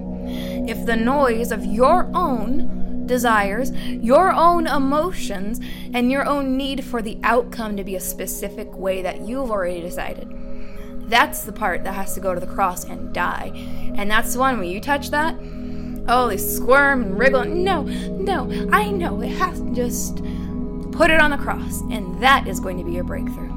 [0.67, 5.59] if the noise of your own desires, your own emotions,
[5.93, 9.81] and your own need for the outcome to be a specific way that you've already
[9.81, 10.31] decided.
[11.09, 13.51] That's the part that has to go to the cross and die.
[13.95, 15.35] And that's the one when you touch that,
[16.07, 17.45] oh, they squirm and wriggle.
[17.45, 19.21] No, no, I know.
[19.21, 20.23] It has to just
[20.91, 23.49] put it on the cross, and that is going to be your breakthrough.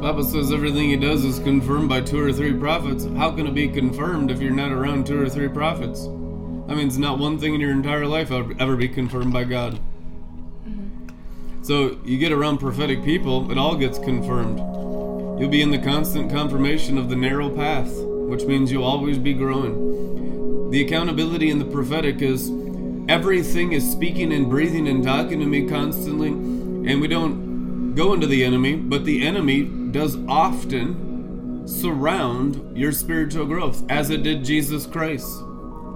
[0.00, 3.06] Bible says everything he does is confirmed by two or three prophets.
[3.16, 6.02] How can it be confirmed if you're not around two or three prophets?
[6.04, 9.80] That means not one thing in your entire life will ever be confirmed by God.
[10.68, 11.62] Mm-hmm.
[11.62, 14.60] So you get around prophetic people, it all gets confirmed.
[15.38, 19.34] You'll be in the constant confirmation of the narrow path, which means you'll always be
[19.34, 20.70] growing.
[20.70, 22.52] The accountability in the prophetic is
[23.08, 28.28] everything is speaking and breathing and talking to me constantly, and we don't go into
[28.28, 34.86] the enemy, but the enemy does often surround your spiritual growth, as it did Jesus
[34.86, 35.40] Christ.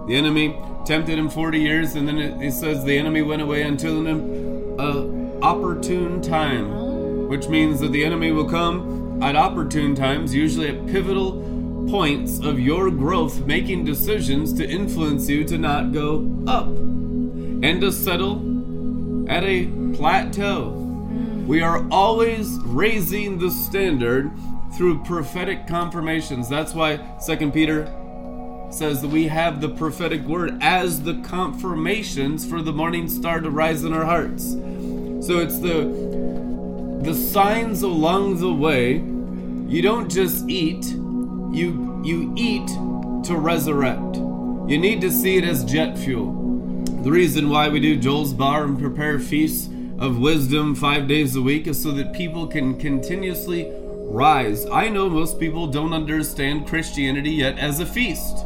[0.09, 3.62] The enemy tempted him 40 years, and then it, it says the enemy went away
[3.62, 10.34] until an uh, opportune time, which means that the enemy will come at opportune times,
[10.34, 16.18] usually at pivotal points of your growth, making decisions to influence you to not go
[16.46, 20.70] up and to settle at a plateau.
[21.46, 24.30] We are always raising the standard
[24.76, 26.48] through prophetic confirmations.
[26.48, 27.86] That's why 2 Peter
[28.70, 33.50] says that we have the prophetic word as the confirmations for the morning star to
[33.50, 34.50] rise in our hearts.
[35.26, 36.07] So it's the
[37.03, 38.96] the signs along the way.
[39.68, 42.68] You don't just eat, you you eat
[43.24, 44.16] to resurrect.
[44.68, 46.84] You need to see it as jet fuel.
[47.03, 49.68] The reason why we do Joel's Bar and prepare feasts
[49.99, 54.66] of wisdom five days a week is so that people can continuously rise.
[54.66, 58.44] I know most people don't understand Christianity yet as a feast.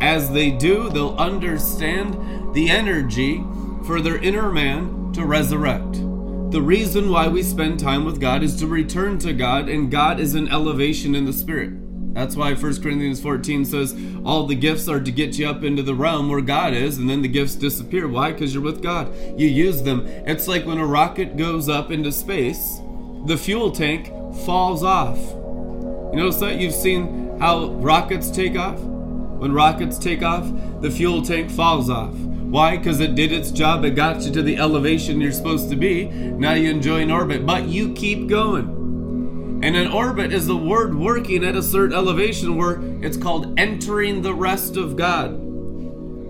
[0.00, 3.44] As they do, they'll understand the energy
[3.86, 6.09] for their inner man to resurrect.
[6.50, 10.18] The reason why we spend time with God is to return to God, and God
[10.18, 11.74] is an elevation in the spirit.
[12.12, 15.84] That's why 1 Corinthians 14 says all the gifts are to get you up into
[15.84, 18.08] the realm where God is, and then the gifts disappear.
[18.08, 18.32] Why?
[18.32, 19.14] Because you're with God.
[19.38, 20.04] You use them.
[20.26, 22.80] It's like when a rocket goes up into space,
[23.26, 24.08] the fuel tank
[24.44, 25.18] falls off.
[25.18, 26.58] You notice that?
[26.58, 28.80] You've seen how rockets take off?
[28.80, 32.16] When rockets take off, the fuel tank falls off.
[32.50, 32.76] Why?
[32.76, 36.06] Because it did its job, it got you to the elevation you're supposed to be.
[36.06, 39.60] Now you enjoy an orbit, but you keep going.
[39.62, 44.22] And an orbit is the word working at a certain elevation where it's called entering
[44.22, 45.30] the rest of God.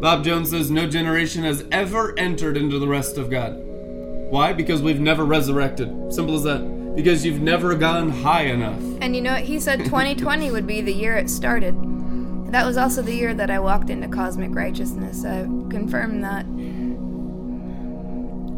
[0.00, 3.54] Bob Jones says no generation has ever entered into the rest of God.
[3.56, 4.52] Why?
[4.52, 6.12] Because we've never resurrected.
[6.12, 6.94] Simple as that.
[6.94, 8.80] Because you've never gone high enough.
[9.00, 9.42] And you know what?
[9.42, 11.74] He said 2020 would be the year it started.
[12.50, 15.24] That was also the year that I walked into cosmic righteousness.
[15.24, 16.44] I confirmed that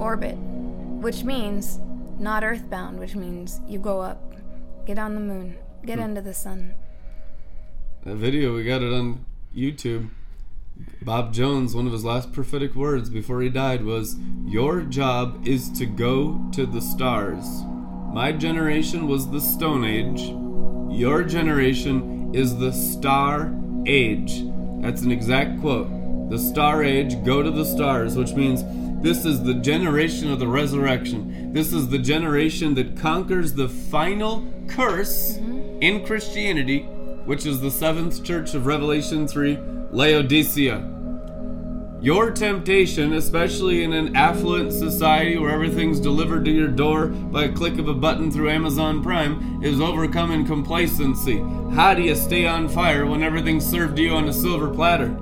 [0.01, 1.79] orbit, which means
[2.19, 4.35] not earthbound, which means you go up,
[4.87, 6.05] get on the moon, get Hmm.
[6.05, 6.73] into the sun.
[8.05, 9.25] That video, we got it on
[9.55, 10.09] YouTube.
[11.03, 14.17] Bob Jones, one of his last prophetic words before he died was,
[14.47, 17.63] Your job is to go to the stars.
[18.13, 20.33] My generation was the Stone Age.
[20.99, 23.55] Your generation is the Star
[23.87, 24.45] Age.
[24.81, 25.89] That's an exact quote.
[26.31, 28.65] The Star Age, go to the stars, which means
[29.03, 31.53] this is the generation of the resurrection.
[31.53, 35.83] This is the generation that conquers the final curse mm-hmm.
[35.83, 36.83] in Christianity,
[37.25, 39.59] which is the seventh church of Revelation 3,
[39.91, 41.02] Laodicea.
[42.03, 47.53] Your temptation, especially in an affluent society where everything's delivered to your door by a
[47.53, 51.39] click of a button through Amazon Prime, is overcoming complacency.
[51.77, 55.17] How do you stay on fire when everything's served to you on a silver platter?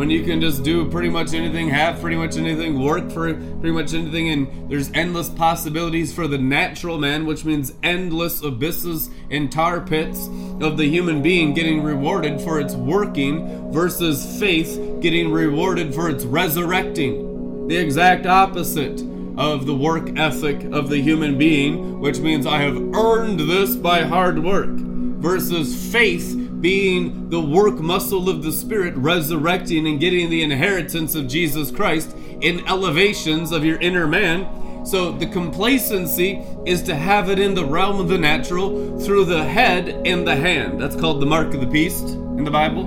[0.00, 3.72] When you can just do pretty much anything, have pretty much anything, work for pretty
[3.72, 9.52] much anything, and there's endless possibilities for the natural man, which means endless abysses and
[9.52, 10.26] tar pits
[10.62, 16.24] of the human being getting rewarded for its working versus faith getting rewarded for its
[16.24, 17.68] resurrecting.
[17.68, 19.02] The exact opposite
[19.36, 24.04] of the work ethic of the human being, which means I have earned this by
[24.04, 30.42] hard work, versus faith being the work muscle of the Spirit, resurrecting and getting the
[30.42, 34.84] inheritance of Jesus Christ in elevations of your inner man.
[34.84, 39.44] So the complacency is to have it in the realm of the natural through the
[39.44, 40.80] head and the hand.
[40.80, 42.86] That's called the mark of the beast in the Bible.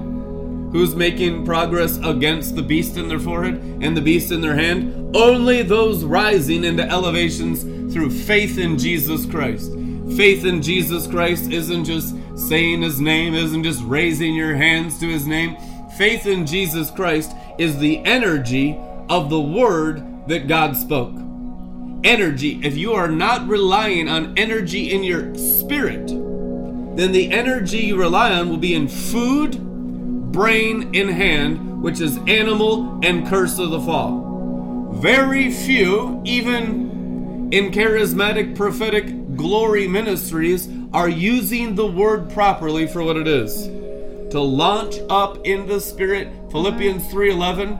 [0.71, 5.15] Who's making progress against the beast in their forehead and the beast in their hand?
[5.15, 7.61] Only those rising into elevations
[7.93, 9.71] through faith in Jesus Christ.
[10.17, 15.07] Faith in Jesus Christ isn't just saying his name, isn't just raising your hands to
[15.07, 15.57] his name.
[15.97, 18.77] Faith in Jesus Christ is the energy
[19.09, 21.13] of the word that God spoke.
[22.03, 27.95] Energy, if you are not relying on energy in your spirit, then the energy you
[27.97, 29.59] rely on will be in food,
[30.31, 34.91] brain, and hand, which is animal and curse of the fall.
[34.95, 39.05] Very few, even in charismatic prophetic
[39.35, 43.67] glory ministries, are using the word properly for what it is.
[44.31, 47.77] To launch up in the spirit, Philippians 3:11,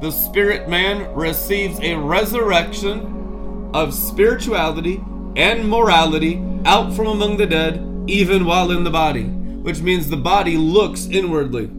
[0.00, 5.02] the spirit man receives a resurrection of spirituality
[5.36, 10.16] and morality out from among the dead, even while in the body, which means the
[10.16, 11.70] body looks inwardly.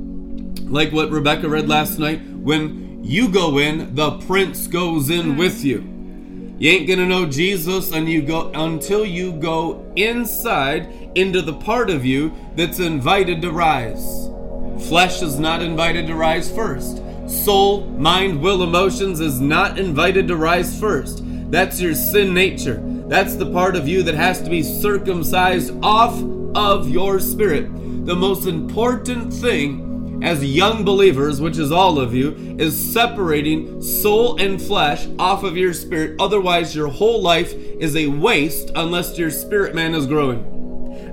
[0.66, 5.64] Like what Rebecca read last night when you go in, the prince goes in with
[5.64, 5.93] you.
[6.64, 11.90] You ain't gonna know Jesus and you go until you go inside into the part
[11.90, 14.30] of you that's invited to rise.
[14.88, 17.04] Flesh is not invited to rise first.
[17.28, 21.22] Soul, mind, will, emotions is not invited to rise first.
[21.52, 22.82] That's your sin nature.
[23.10, 26.18] That's the part of you that has to be circumcised off
[26.56, 27.66] of your spirit.
[28.06, 29.93] The most important thing
[30.24, 35.58] as young believers, which is all of you, is separating soul and flesh off of
[35.58, 36.16] your spirit.
[36.20, 40.50] Otherwise, your whole life is a waste unless your spirit man is growing.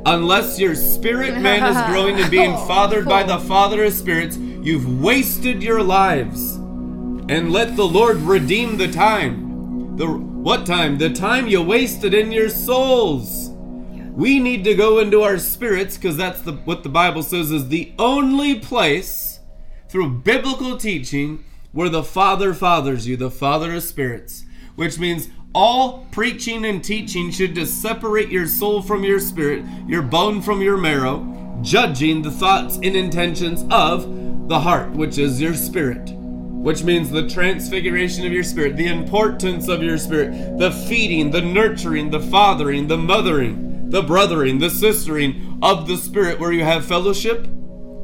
[0.07, 5.03] Unless your spirit man is growing and being fathered by the Father of spirits, you've
[5.03, 6.55] wasted your lives.
[6.55, 9.97] And let the Lord redeem the time.
[9.97, 10.99] The what time?
[10.99, 13.50] The time you wasted in your souls.
[14.21, 17.69] We need to go into our spirits because that's the what the Bible says is
[17.69, 19.41] the only place
[19.89, 21.43] through biblical teaching
[21.73, 24.45] where the Father fathers you, the Father of spirits,
[24.77, 30.03] which means all preaching and teaching should just separate your soul from your spirit, your
[30.03, 35.55] bone from your marrow, judging the thoughts and intentions of the heart, which is your
[35.55, 36.11] spirit.
[36.11, 41.41] Which means the transfiguration of your spirit, the importance of your spirit, the feeding, the
[41.41, 46.85] nurturing, the fathering, the mothering, the brothering, the sistering of the spirit, where you have
[46.85, 47.47] fellowship.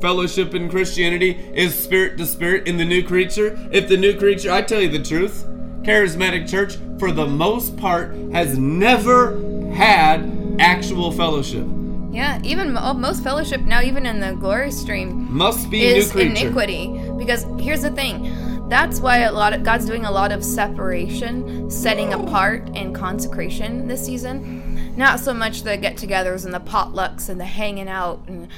[0.00, 3.56] Fellowship in Christianity is spirit to spirit in the new creature.
[3.72, 5.44] If the new creature, I tell you the truth,
[5.82, 9.38] charismatic church, for the most part, has never
[9.72, 11.66] had actual fellowship.
[12.10, 16.46] Yeah, even most fellowship now, even in the glory stream, Must be is new creature.
[16.46, 17.00] iniquity.
[17.18, 21.70] Because here's the thing, that's why a lot of God's doing a lot of separation,
[21.70, 24.62] setting apart, and consecration this season.
[24.96, 28.48] Not so much the get-togethers and the potlucks and the hanging out, and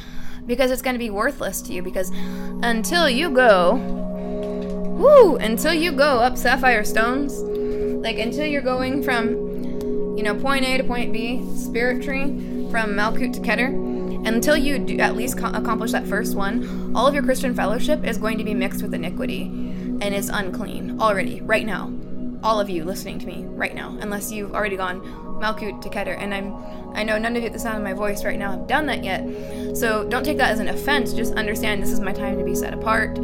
[0.46, 1.82] because it's going to be worthless to you.
[1.82, 2.10] Because
[2.62, 7.34] until you go, whoo, until you go up sapphire stones,
[8.02, 9.48] like until you're going from
[10.18, 12.24] you know, point A to point B, spirit tree,
[12.72, 13.68] from Malkut to Keter.
[14.26, 18.04] Until you do at least co- accomplish that first one, all of your Christian fellowship
[18.04, 21.92] is going to be mixed with iniquity and is unclean already, right now.
[22.42, 25.00] All of you listening to me right now, unless you've already gone
[25.38, 26.16] Malkut to Keter.
[26.18, 26.54] And I'm,
[26.94, 28.86] I know none of you at the sound of my voice right now have done
[28.86, 29.76] that yet.
[29.76, 31.12] So don't take that as an offense.
[31.12, 33.18] Just understand this is my time to be set apart.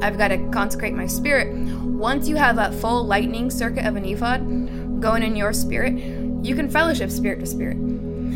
[0.00, 1.54] I've got to consecrate my spirit.
[1.84, 5.94] Once you have that full lightning circuit of an ephod going in your spirit,
[6.42, 7.76] you can fellowship spirit to spirit.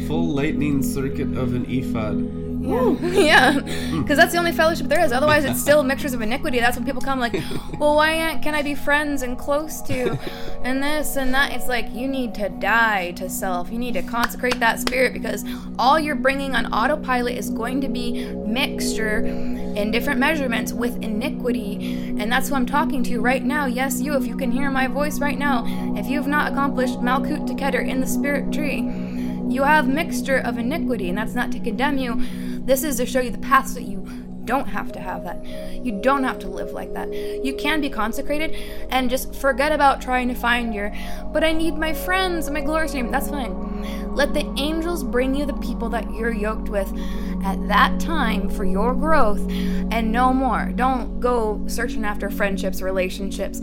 [0.09, 2.42] Full lightning circuit of an ephod.
[2.63, 3.59] Yeah,
[4.01, 5.13] because that's the only fellowship there is.
[5.13, 6.61] Otherwise, it's still mixtures of iniquity.
[6.61, 7.35] That's when people come like,
[7.79, 10.19] well, why can't can I be friends and close to,
[10.63, 11.53] and this and that?
[11.53, 13.71] It's like you need to die to self.
[13.71, 15.45] You need to consecrate that spirit because
[15.79, 22.15] all you're bringing on autopilot is going to be mixture in different measurements with iniquity,
[22.19, 23.67] and that's who I'm talking to right now.
[23.67, 24.15] Yes, you.
[24.15, 25.65] If you can hear my voice right now,
[25.97, 28.81] if you have not accomplished Malkut to Keter in the spirit tree,
[29.53, 32.23] you have mixture of iniquity, and that's not to condemn you.
[32.65, 34.05] This is to show you the paths that you
[34.45, 35.45] don't have to have that.
[35.85, 37.13] You don't have to live like that.
[37.45, 38.57] You can be consecrated
[38.91, 40.93] and just forget about trying to find your,
[41.33, 43.11] but I need my friends and my glory name.
[43.11, 44.15] That's fine.
[44.15, 46.93] Let the angels bring you the people that you're yoked with
[47.45, 50.73] at that time for your growth and no more.
[50.75, 53.61] Don't go searching after friendships, relationships,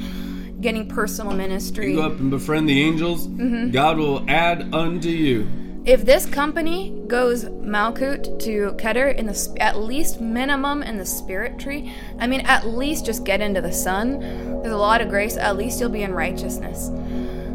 [0.62, 1.92] getting personal ministry.
[1.92, 3.72] You go up and befriend the angels, Mm-hmm.
[3.72, 5.48] God will add unto you.
[5.86, 11.06] If this company goes Malkut to Keter in the sp- at least minimum in the
[11.06, 14.20] spirit tree, I mean at least just get into the sun.
[14.62, 15.38] There's a lot of grace.
[15.38, 16.92] At least you'll be in righteousness.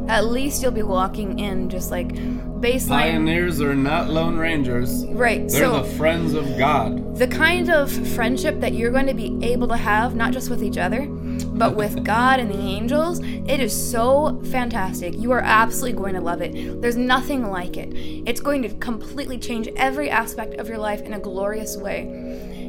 [0.08, 2.88] At least you'll be walking in just like baseline.
[2.88, 5.04] Pioneers are not lone rangers.
[5.06, 5.48] Right.
[5.48, 7.16] They're so the friends of God.
[7.16, 10.62] the kind of friendship that you're going to be able to have, not just with
[10.62, 11.06] each other,
[11.54, 15.14] but with God and the angels, it is so fantastic.
[15.16, 16.80] You are absolutely going to love it.
[16.82, 17.92] There's nothing like it.
[18.26, 22.08] It's going to completely change every aspect of your life in a glorious way.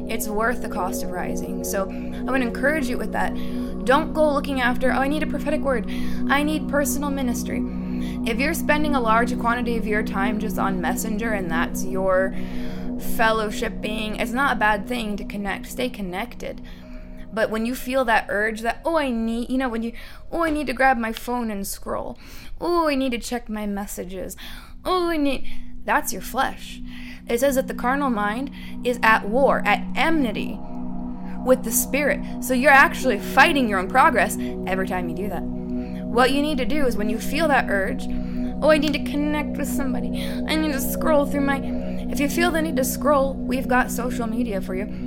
[0.08, 1.64] It's worth the cost of rising.
[1.64, 3.34] So I would encourage you with that.
[3.84, 5.90] Don't go looking after, oh, I need a prophetic word.
[6.28, 7.60] I need personal ministry.
[8.24, 12.34] If you're spending a large quantity of your time just on Messenger and that's your
[13.16, 15.66] fellowshipping, it's not a bad thing to connect.
[15.66, 16.60] Stay connected.
[17.36, 19.92] But when you feel that urge that, oh, I need, you know, when you,
[20.32, 22.18] oh, I need to grab my phone and scroll.
[22.62, 24.38] Oh, I need to check my messages.
[24.86, 25.46] Oh, I need,
[25.84, 26.80] that's your flesh.
[27.28, 28.52] It says that the carnal mind
[28.84, 30.58] is at war, at enmity
[31.44, 32.42] with the spirit.
[32.42, 35.42] So you're actually fighting your own progress every time you do that.
[35.42, 38.06] What you need to do is when you feel that urge,
[38.62, 40.08] oh, I need to connect with somebody.
[40.48, 41.60] I need to scroll through my.
[41.62, 45.05] If you feel the need to scroll, we've got social media for you.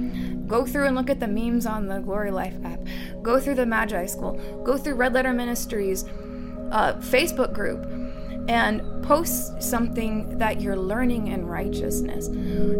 [0.49, 2.79] Go through and look at the memes on the Glory Life app.
[3.21, 4.33] Go through the Magi School.
[4.63, 6.03] Go through Red Letter Ministries
[6.71, 7.85] uh, Facebook group
[8.49, 12.29] and post something that you're learning in righteousness.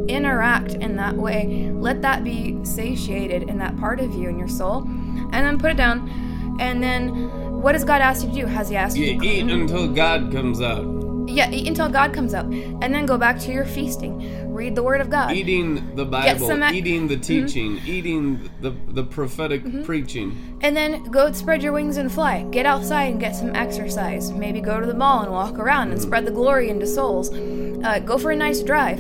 [0.08, 1.72] Interact in that way.
[1.72, 4.82] Let that be satiated in that part of you in your soul.
[4.82, 6.58] And then put it down.
[6.60, 8.46] And then what has God asked you to do?
[8.48, 11.09] Has He asked you You to eat until God comes out.
[11.30, 12.46] Yeah, eat until God comes out.
[12.46, 14.54] And then go back to your feasting.
[14.54, 15.32] Read the Word of God.
[15.32, 20.58] Eating the Bible, some ac- eating the teaching, eating the the prophetic preaching.
[20.62, 22.44] And then go spread your wings and fly.
[22.52, 24.32] Get outside and get some exercise.
[24.32, 27.30] Maybe go to the mall and walk around and spread the glory into souls.
[27.32, 28.98] Uh, go for a nice drive.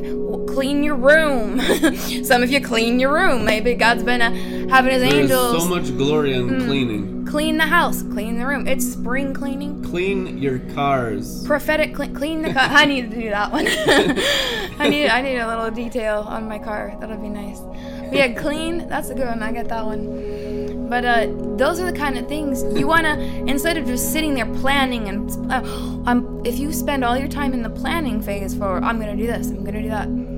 [0.47, 1.59] Clean your room.
[2.23, 3.43] some of you clean your room.
[3.43, 4.31] Maybe God's been uh,
[4.69, 5.59] having His There angels Mm.
[5.59, 7.18] so much glory in cleaning.
[7.29, 8.67] Clean the house, clean the room.
[8.67, 9.83] It's spring cleaning.
[9.83, 11.45] Clean your cars.
[11.45, 12.63] Prophetic clean, clean the car.
[12.69, 13.67] I need to do that one.
[14.79, 16.97] I need I need a little detail on my car.
[16.99, 17.59] That'll be nice.
[17.59, 18.87] But yeah, clean.
[18.89, 19.43] That's a good one.
[19.43, 20.89] I get that one.
[20.89, 24.51] But uh, those are the kind of things you wanna instead of just sitting there
[24.55, 28.99] planning and uh, if you spend all your time in the planning phase for I'm
[28.99, 30.28] gonna do this, I'm gonna do that.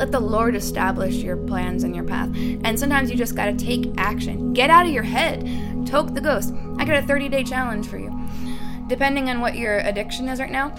[0.00, 2.30] Let the Lord establish your plans and your path.
[2.64, 4.54] And sometimes you just gotta take action.
[4.54, 5.86] Get out of your head.
[5.86, 6.54] Toke the ghost.
[6.78, 8.10] I got a 30 day challenge for you
[8.88, 10.74] depending on what your addiction is right now.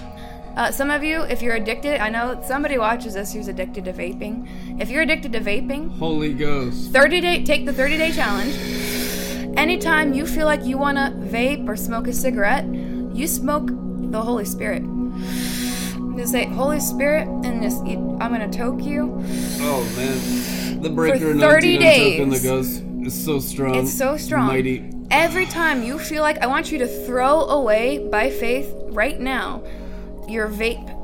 [0.58, 3.94] Uh, some of you, if you're addicted, I know somebody watches this who's addicted to
[3.94, 4.82] vaping.
[4.82, 6.92] If you're addicted to vaping, Holy Ghost.
[6.92, 8.56] 30 day, take the 30 day challenge.
[9.56, 14.22] Anytime you feel like you want to vape or smoke a cigarette, you smoke the
[14.24, 14.82] Holy Spirit.
[16.18, 19.22] Just say, Holy Spirit, and just, I'm to toke you.
[19.62, 20.82] Oh man.
[20.82, 22.42] The breaker 30 anointing on days.
[22.42, 23.76] the ghost is so strong.
[23.76, 24.48] It's so strong.
[24.48, 24.90] Mighty.
[25.10, 29.64] Every time you feel like I want you to throw away by faith right now
[30.28, 30.98] your vape.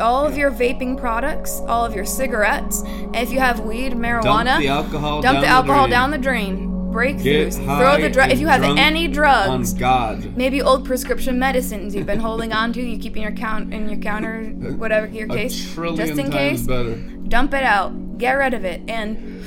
[0.00, 4.22] All of your vaping products, all of your cigarettes, and if you have weed, marijuana,
[4.44, 5.90] Dump the alcohol dump down the alcohol drain.
[5.90, 6.77] down the drain.
[6.92, 7.56] Breakthroughs.
[7.56, 8.30] Throw the drug.
[8.30, 10.36] If you have any drugs, on God.
[10.36, 13.88] maybe old prescription medicines you've been holding on to, you keep in your count in
[13.88, 14.44] your counter,
[14.76, 16.94] whatever your case, just in case better.
[16.94, 19.44] dump it out, get rid of it, and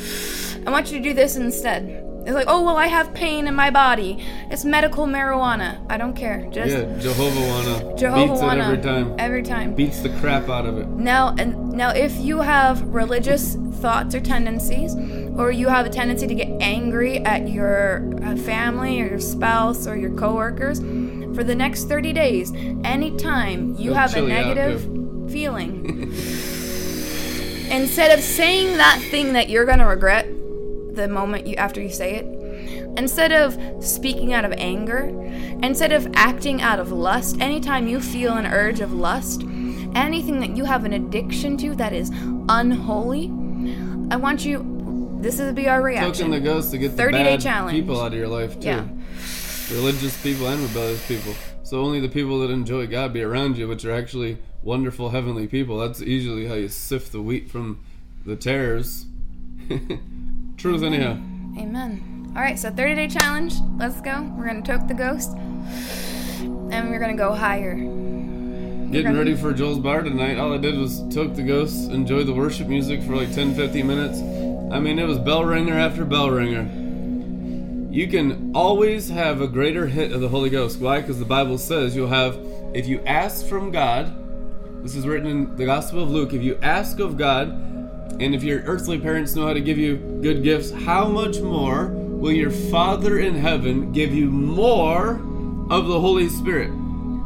[0.68, 2.11] I want you to do this instead.
[2.22, 4.24] It's like, oh well, I have pain in my body.
[4.52, 5.84] It's medical marijuana.
[5.90, 6.48] I don't care.
[6.52, 9.16] Just Yeah, Jehovah wanna Jehovah beats wanna it every time.
[9.18, 9.74] Every time.
[9.74, 10.88] Beats the crap out of it.
[10.88, 14.96] Now and now, if you have religious thoughts or tendencies,
[15.36, 19.88] or you have a tendency to get angry at your uh, family or your spouse
[19.88, 20.80] or your coworkers,
[21.36, 22.52] for the next 30 days,
[22.84, 24.84] anytime you They'll have a negative
[25.32, 25.86] feeling,
[27.72, 30.28] instead of saying that thing that you're gonna regret
[30.96, 32.26] the moment you after you say it,
[32.98, 35.10] instead of speaking out of anger,
[35.64, 39.44] instead of acting out of lust, anytime you feel an urge of lust,
[39.96, 42.10] anything that you have an addiction to that is
[42.50, 43.28] unholy,
[44.12, 45.20] I want you.
[45.22, 46.14] This is be our reaction.
[46.14, 47.78] Token the ghost to get the 30-day bad challenge.
[47.78, 48.68] people out of your life too.
[48.68, 48.88] Yeah.
[49.72, 51.34] Religious people and rebellious people.
[51.64, 55.48] So only the people that enjoy God be around you, which are actually wonderful heavenly
[55.48, 55.78] people.
[55.78, 57.84] That's usually how you sift the wheat from
[58.26, 59.06] the tares.
[60.62, 61.14] Truth anyhow.
[61.58, 62.34] Amen.
[62.36, 63.56] All right, so 30 day challenge.
[63.80, 64.32] Let's go.
[64.38, 67.74] We're gonna toke the ghost, and we're gonna go higher.
[67.74, 70.38] Getting ready for Joel's bar tonight.
[70.38, 73.88] All I did was took the ghosts, enjoy the worship music for like 10, 15
[73.88, 74.20] minutes.
[74.72, 76.70] I mean, it was bell ringer after bell ringer.
[77.92, 80.80] You can always have a greater hit of the Holy Ghost.
[80.80, 81.02] Why?
[81.02, 82.38] Because the Bible says you'll have,
[82.76, 84.14] if you ask from God,
[84.84, 87.50] this is written in the Gospel of Luke, if you ask of God,
[88.20, 91.88] and if your earthly parents know how to give you good gifts, how much more
[91.88, 95.22] will your Father in heaven give you more
[95.70, 96.72] of the Holy Spirit?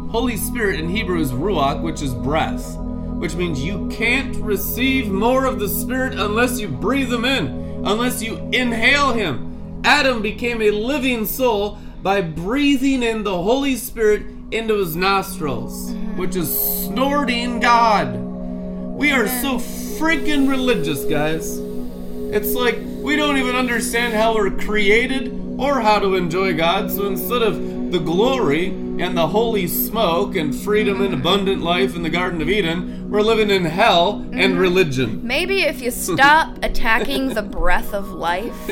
[0.09, 5.45] Holy Spirit in Hebrew is ruach, which is breath, which means you can't receive more
[5.45, 7.47] of the Spirit unless you breathe Him in,
[7.85, 9.81] unless you inhale Him.
[9.83, 14.21] Adam became a living soul by breathing in the Holy Spirit
[14.51, 16.17] into his nostrils, mm-hmm.
[16.17, 18.15] which is snorting God.
[18.15, 19.59] We are so
[19.99, 21.57] freaking religious, guys.
[22.31, 26.91] It's like we don't even understand how we're created or how to enjoy God.
[26.91, 32.03] So instead of the glory and the holy smoke and freedom and abundant life in
[32.03, 34.57] the Garden of Eden, we're living in hell and mm-hmm.
[34.57, 35.25] religion.
[35.25, 38.69] Maybe if you stop attacking the breath of life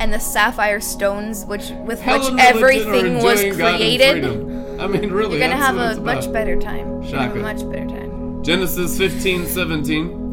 [0.00, 3.68] and the sapphire stones, which with Hell which and religion are everything was enjoying God
[3.68, 4.80] and created.
[4.80, 7.02] I mean, really, you're gonna have a much better time.
[7.02, 7.64] You're gonna have a Shaka.
[7.64, 8.44] much better time.
[8.44, 10.27] Genesis 15, 17.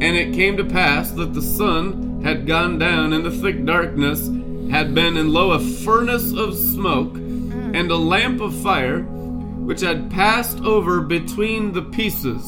[0.00, 4.28] And it came to pass that the sun had gone down, and the thick darkness
[4.70, 7.78] had been in lo a furnace of smoke, mm.
[7.78, 12.44] and a lamp of fire, which had passed over between the pieces.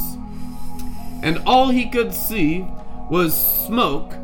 [1.22, 2.66] And all he could see
[3.10, 3.34] was
[3.66, 4.14] smoke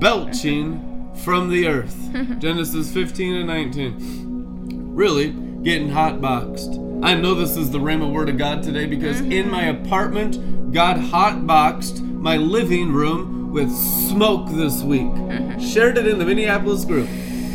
[0.00, 1.96] belching from the earth.
[2.38, 4.94] Genesis 15 and 19.
[4.94, 5.30] Really,
[5.62, 6.70] getting hot boxed.
[7.02, 9.50] I know this is the Rhema word of God today because in mm-hmm.
[9.50, 15.00] my apartment, God hotboxed my living room with smoke this week.
[15.00, 15.58] Mm-hmm.
[15.58, 17.08] Shared it in the Minneapolis group.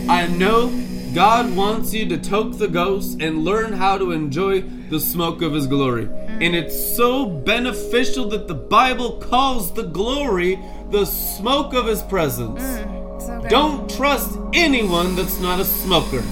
[0.09, 0.69] I know
[1.13, 5.53] God wants you to toke the ghost and learn how to enjoy the smoke of
[5.53, 6.07] His glory.
[6.07, 6.41] Mm-hmm.
[6.41, 10.59] And it's so beneficial that the Bible calls the glory
[10.89, 12.63] the smoke of His presence.
[12.63, 13.47] Mm, so.
[13.47, 16.23] Don't trust anyone that's not a smoker.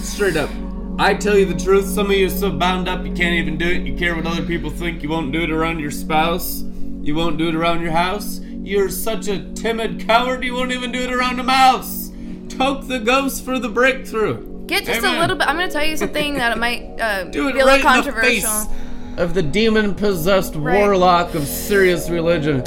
[0.00, 0.50] Straight up.
[0.98, 3.58] I tell you the truth, some of you are so bound up you can't even
[3.58, 3.82] do it.
[3.82, 5.02] You care what other people think.
[5.02, 6.64] You won't do it around your spouse.
[7.08, 8.38] You won't do it around your house.
[8.44, 12.12] You're such a timid coward, you won't even do it around a mouse.
[12.50, 14.66] Toke the ghost for the breakthrough.
[14.66, 15.16] Get just Amen.
[15.16, 15.48] a little bit.
[15.48, 18.10] I'm going to tell you something that might uh, Do it be a right little
[18.10, 19.22] in the face controversial.
[19.24, 20.76] of the demon possessed Right.
[20.76, 22.62] warlock of serious religion.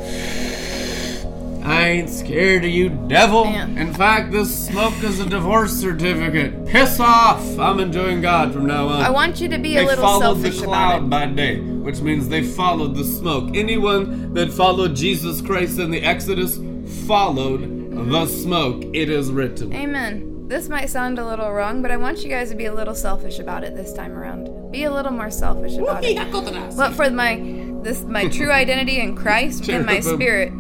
[1.64, 3.46] I ain't scared of you, devil.
[3.46, 3.68] Yeah.
[3.68, 6.66] In fact, this smoke is a divorce certificate.
[6.66, 7.60] Piss off!
[7.60, 9.02] I'm enjoying God from now on.
[9.02, 11.10] I want you to be they a little followed the cloud about it.
[11.10, 13.56] by day, which means they followed the smoke.
[13.56, 16.58] Anyone that followed Jesus Christ in the Exodus
[17.06, 17.62] followed
[18.10, 18.84] the smoke.
[18.94, 19.74] It is written.
[19.74, 20.48] Amen.
[20.48, 22.96] This might sound a little wrong, but I want you guys to be a little
[22.96, 24.72] selfish about it this time around.
[24.72, 26.76] Be a little more selfish about it.
[26.76, 27.36] But for my
[27.84, 30.52] this my true identity in Christ and my spirit.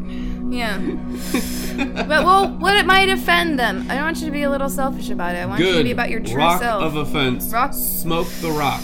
[0.51, 0.77] Yeah.
[2.07, 3.89] but well, what it might offend them.
[3.89, 5.39] I don't want you to be a little selfish about it.
[5.39, 6.83] I want you to be about your true rock self.
[6.83, 7.51] of offense.
[7.51, 8.81] Rock- Smoke the rock.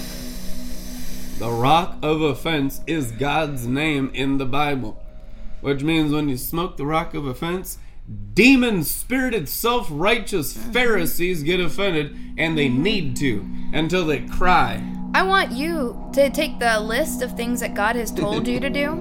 [1.39, 5.03] The rock of offense is God's name in the Bible,
[5.61, 7.77] which means when you smoke the rock of offense,
[8.33, 10.71] demon spirited, self righteous Mm-hmm.
[10.71, 14.81] Pharisees get offended, and they need to until they cry.
[15.17, 18.69] I want you to take the list of things that God has told you to
[18.69, 18.91] do,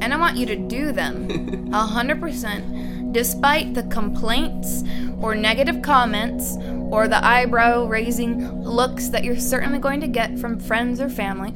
[0.00, 4.84] and I want you to do them hundred percent, despite the complaints
[5.20, 6.56] or negative comments
[6.90, 11.52] or the eyebrow raising looks that you're certainly going to get from friends or family.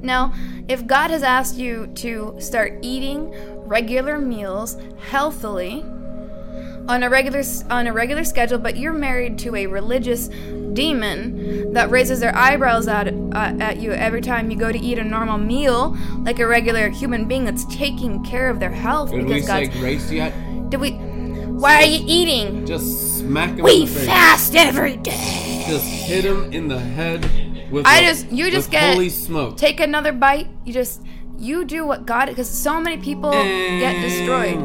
[0.00, 0.32] Now,
[0.66, 3.30] if God has asked you to start eating
[3.68, 4.78] regular meals
[5.10, 5.84] healthily,
[6.90, 10.28] on a regular on a regular schedule, but you're married to a religious
[10.72, 13.12] demon that raises their eyebrows at uh,
[13.68, 17.26] at you every time you go to eat a normal meal, like a regular human
[17.26, 20.32] being that's taking care of their health Did we because say grace yet?
[20.70, 20.92] Did we?
[21.62, 22.66] Why are you eating?
[22.66, 24.06] Just smack him in We the face.
[24.06, 25.64] fast every day.
[25.68, 27.20] Just hit him in the head
[27.70, 29.56] with I just you just get holy smoke.
[29.56, 30.48] take another bite.
[30.64, 31.02] You just
[31.38, 34.58] you do what God because so many people get destroyed,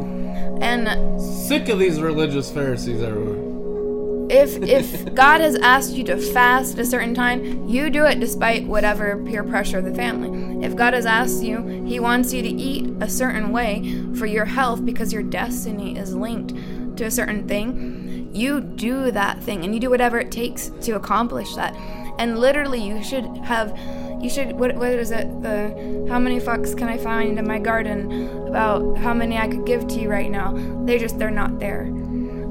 [0.61, 4.27] and Sick of these religious Pharisees everywhere.
[4.29, 8.19] if if God has asked you to fast at a certain time, you do it
[8.19, 10.65] despite whatever peer pressure of the family.
[10.65, 14.45] If God has asked you, He wants you to eat a certain way for your
[14.45, 16.53] health because your destiny is linked
[16.97, 18.31] to a certain thing.
[18.33, 21.73] You do that thing, and you do whatever it takes to accomplish that.
[22.19, 23.77] And literally, you should have.
[24.21, 24.53] You should.
[24.53, 25.41] What, what is it?
[25.41, 28.47] The how many fucks can I find in my garden?
[28.47, 30.53] About how many I could give to you right now?
[30.85, 31.91] They just they're not there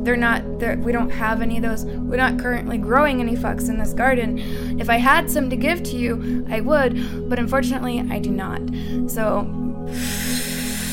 [0.05, 3.71] they're not there we don't have any of those we're not currently growing any fucks
[3.71, 4.39] in this garden
[4.79, 8.61] if i had some to give to you i would but unfortunately i do not
[9.09, 9.45] so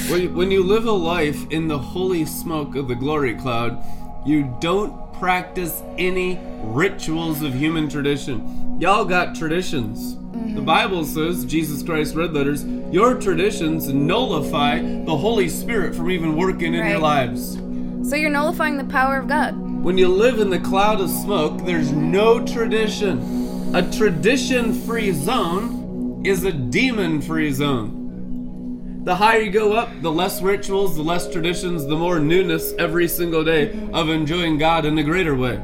[0.09, 3.81] When when you live a life in the holy smoke of the glory cloud,
[4.25, 8.81] you don't practice any rituals of human tradition.
[8.81, 10.15] Y'all got traditions.
[10.15, 10.65] The mm-hmm.
[10.65, 16.73] Bible says, Jesus Christ red letters, your traditions nullify the Holy Spirit from even working
[16.73, 17.59] in your lives.
[18.01, 21.65] so you're nullifying the power of god When you live in the cloud of smoke,
[21.65, 23.75] there's no tradition.
[23.75, 28.00] A tradition free zone is a demon free zone.
[29.03, 33.07] The higher you go up, the less rituals, the less traditions, the more newness every
[33.07, 35.55] single day of enjoying God in a greater way.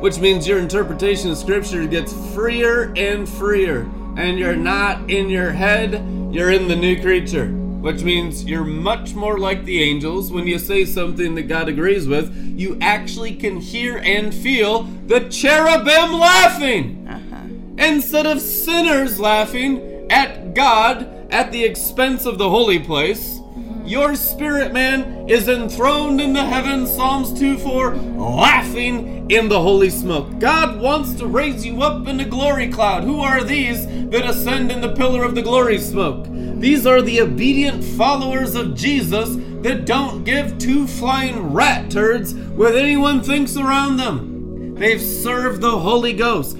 [0.00, 3.80] Which means your interpretation of Scripture gets freer and freer.
[4.16, 5.92] And you're not in your head,
[6.32, 7.48] you're in the new creature.
[7.48, 10.32] Which means you're much more like the angels.
[10.32, 15.28] When you say something that God agrees with, you actually can hear and feel the
[15.28, 17.44] cherubim laughing uh-huh.
[17.76, 23.38] instead of sinners laughing at God at the expense of the holy place.
[23.38, 23.86] Mm-hmm.
[23.86, 29.90] Your spirit man is enthroned in the heavens, Psalms 2 4, laughing in the holy
[29.90, 30.38] smoke.
[30.38, 33.04] God wants to raise you up in the glory cloud.
[33.04, 36.26] Who are these that ascend in the pillar of the glory smoke?
[36.28, 42.74] These are the obedient followers of Jesus that don't give two flying rat turds what
[42.74, 44.74] anyone thinks around them.
[44.74, 46.56] They've served the Holy Ghost.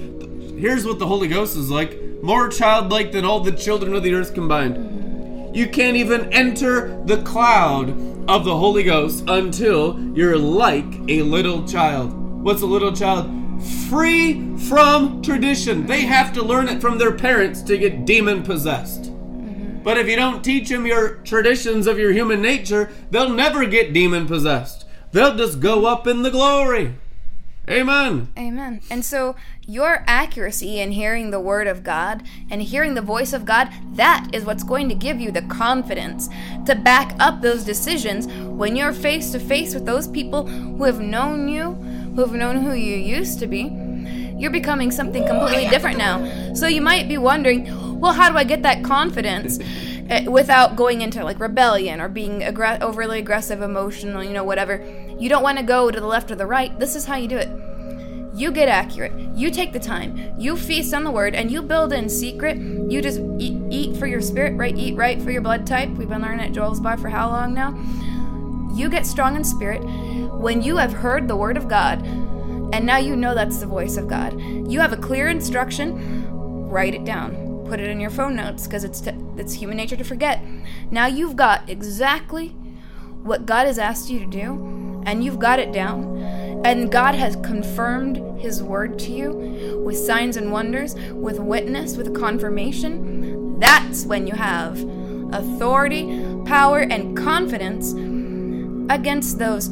[0.56, 4.14] Here's what the Holy Ghost is like more childlike than all the children of the
[4.14, 5.56] earth combined.
[5.56, 7.90] You can't even enter the cloud
[8.28, 12.12] of the Holy Ghost until you're like a little child.
[12.12, 13.38] What's a little child?
[13.88, 15.86] free from tradition.
[15.86, 19.12] They have to learn it from their parents to get demon possessed.
[19.82, 23.92] But if you don't teach them your traditions of your human nature, they'll never get
[23.92, 24.84] demon possessed.
[25.12, 26.94] They'll just go up in the glory.
[27.68, 28.28] Amen.
[28.38, 28.80] Amen.
[28.90, 33.44] And so your accuracy in hearing the word of God and hearing the voice of
[33.44, 36.28] God, that is what's going to give you the confidence
[36.66, 41.00] to back up those decisions when you're face to face with those people who have
[41.00, 41.72] known you,
[42.14, 43.70] who have known who you used to be.
[44.38, 46.54] You're becoming something completely different now.
[46.54, 49.58] So you might be wondering, well, how do I get that confidence?
[50.08, 52.42] eh, Without going into like rebellion or being
[52.82, 54.76] overly aggressive, emotional, you know, whatever.
[55.18, 56.78] You don't want to go to the left or the right.
[56.78, 57.48] This is how you do it.
[58.34, 59.12] You get accurate.
[59.34, 60.34] You take the time.
[60.38, 62.56] You feast on the word and you build in secret.
[62.56, 64.76] You just eat, eat for your spirit, right?
[64.76, 65.88] Eat right for your blood type.
[65.90, 67.76] We've been learning at Joel's Bar for how long now?
[68.74, 69.82] You get strong in spirit
[70.34, 72.06] when you have heard the word of God
[72.72, 74.38] and now you know that's the voice of God.
[74.70, 76.26] You have a clear instruction.
[76.68, 77.64] Write it down.
[77.66, 80.42] Put it in your phone notes because it's t- it's human nature to forget.
[80.90, 82.48] Now you've got exactly
[83.22, 84.54] what God has asked you to do,
[85.04, 86.18] and you've got it down.
[86.64, 92.14] And God has confirmed His word to you with signs and wonders, with witness, with
[92.14, 93.58] confirmation.
[93.60, 94.78] That's when you have
[95.32, 97.92] authority, power, and confidence
[98.92, 99.68] against those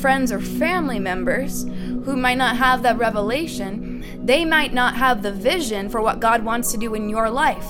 [0.00, 4.04] friends or family members who might not have that revelation.
[4.24, 7.66] They might not have the vision for what God wants to do in your life.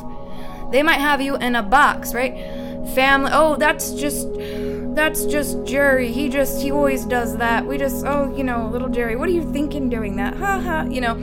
[0.73, 2.35] They might have you in a box, right?
[2.95, 4.27] Family, oh, that's just
[4.97, 6.11] that's just Jerry.
[6.11, 7.65] He just he always does that.
[7.67, 10.35] We just oh, you know, little Jerry, what are you thinking doing that?
[10.37, 11.17] Ha ha, you know.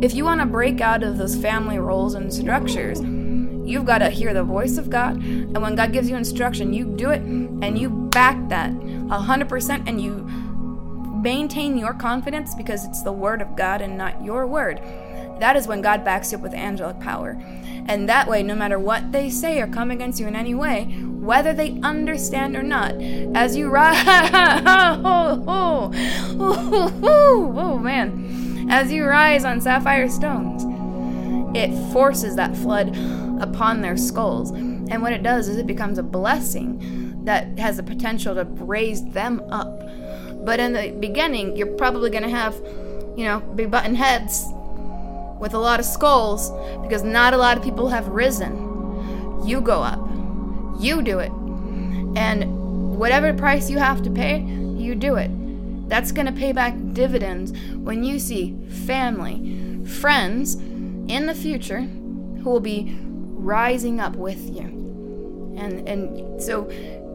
[0.00, 4.10] If you want to break out of those family roles and structures, you've got to
[4.10, 5.16] hear the voice of God.
[5.16, 10.00] And when God gives you instruction, you do it and you back that 100% and
[10.00, 10.24] you
[11.20, 14.80] maintain your confidence because it's the word of God and not your word.
[15.40, 17.36] That is when God backs you up with angelic power.
[17.86, 20.84] And that way, no matter what they say or come against you in any way,
[21.28, 22.92] whether they understand or not,
[23.36, 25.90] as you rise, oh, oh,
[26.40, 30.64] oh, oh, man, as you rise on sapphire stones,
[31.54, 32.96] it forces that flood
[33.42, 34.52] upon their skulls.
[34.52, 39.04] And what it does is it becomes a blessing that has the potential to raise
[39.10, 39.82] them up.
[40.46, 42.54] But in the beginning, you're probably going to have,
[43.18, 44.46] you know, big button heads
[45.38, 46.50] with a lot of skulls
[46.80, 49.44] because not a lot of people have risen.
[49.46, 50.00] You go up,
[50.78, 51.32] you do it.
[52.16, 55.30] And whatever price you have to pay, you do it.
[55.88, 62.50] That's going to pay back dividends when you see family, friends in the future who
[62.50, 65.54] will be rising up with you.
[65.56, 66.68] And and so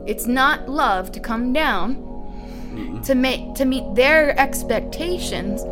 [0.07, 5.63] it's not love to come down to make to meet their expectations.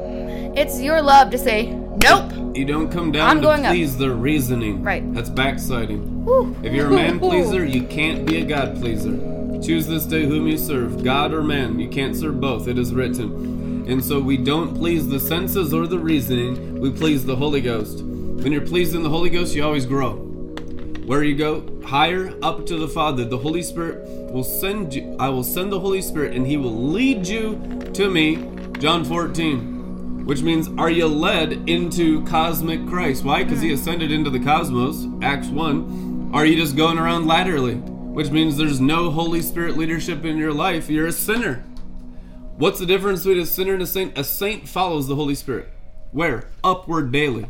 [0.56, 1.74] It's your love to say,
[2.04, 3.72] "Nope." You don't come down I'm to going up.
[3.72, 4.84] please their reasoning.
[4.84, 5.14] Right.
[5.14, 6.26] That's backsliding.
[6.26, 6.56] Woo.
[6.64, 9.18] If you're a man pleaser, you can't be a God pleaser.
[9.62, 11.80] Choose this day whom you serve, God or man.
[11.80, 13.86] You can't serve both, it is written.
[13.88, 18.02] And so we don't please the senses or the reasoning, we please the Holy Ghost.
[18.04, 20.16] When you're pleasing the Holy Ghost, you always grow.
[21.06, 25.16] Where you go, higher up to the Father, the Holy Spirit will send you.
[25.20, 27.60] I will send the Holy Spirit, and He will lead you
[27.94, 28.48] to me.
[28.80, 29.71] John 14.
[30.32, 33.26] Which means, are you led into cosmic Christ?
[33.26, 33.44] Why?
[33.44, 35.06] Because He ascended into the cosmos.
[35.22, 36.32] Acts 1.
[36.34, 37.76] Are you just going around laterally?
[37.76, 40.90] Which means there's no Holy Spirit leadership in your life.
[40.90, 41.66] You're a sinner.
[42.56, 44.18] What's the difference between a sinner and a saint?
[44.18, 45.68] A saint follows the Holy Spirit.
[46.14, 46.48] Where?
[46.64, 47.48] Upward daily.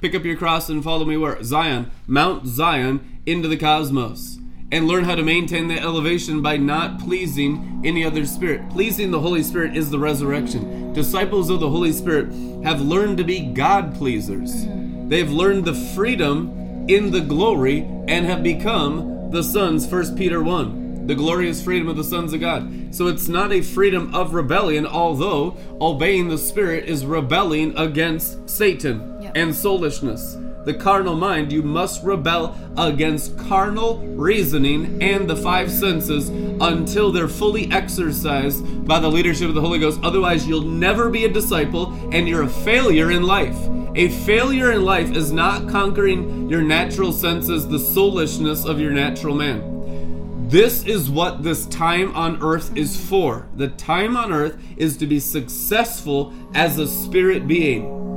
[0.00, 1.40] Pick up your cross and follow me where?
[1.44, 1.92] Zion.
[2.08, 4.38] Mount Zion into the cosmos.
[4.70, 8.68] And learn how to maintain that elevation by not pleasing any other spirit.
[8.68, 10.92] Pleasing the Holy Spirit is the resurrection.
[10.92, 12.32] Disciples of the Holy Spirit
[12.64, 14.54] have learned to be God pleasers.
[14.54, 15.08] Mm-hmm.
[15.08, 20.88] They've learned the freedom in the glory and have become the sons, 1 Peter 1
[21.08, 22.94] the glorious freedom of the sons of God.
[22.94, 29.22] So it's not a freedom of rebellion, although obeying the Spirit is rebelling against Satan
[29.22, 29.32] Yep.
[29.34, 30.36] and soulishness.
[30.68, 37.26] The carnal mind, you must rebel against carnal reasoning and the five senses until they're
[37.26, 39.98] fully exercised by the leadership of the Holy Ghost.
[40.02, 43.56] Otherwise, you'll never be a disciple and you're a failure in life.
[43.94, 49.34] A failure in life is not conquering your natural senses, the soulishness of your natural
[49.34, 50.48] man.
[50.50, 53.48] This is what this time on earth is for.
[53.56, 58.07] The time on earth is to be successful as a spirit being.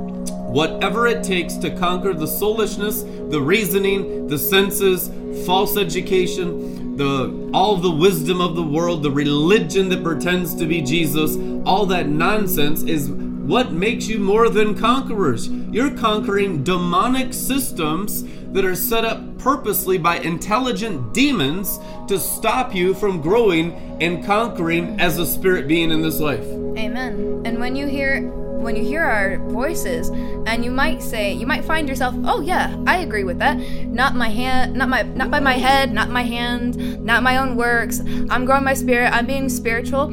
[0.51, 5.09] Whatever it takes to conquer the soulishness, the reasoning, the senses,
[5.45, 10.81] false education, the all the wisdom of the world, the religion that pretends to be
[10.81, 15.47] Jesus, all that nonsense is what makes you more than conquerors?
[15.47, 21.79] You're conquering demonic systems that are set up purposely by intelligent demons
[22.09, 23.71] to stop you from growing
[24.01, 26.43] and conquering as a spirit being in this life.
[26.77, 27.41] Amen.
[27.45, 30.09] And when you hear when you hear our voices
[30.45, 33.57] and you might say you might find yourself, "Oh yeah, I agree with that.
[33.87, 37.55] Not my hand, not my not by my head, not my hand, not my own
[37.55, 38.01] works.
[38.29, 39.11] I'm growing my spirit.
[39.11, 40.07] I'm being spiritual."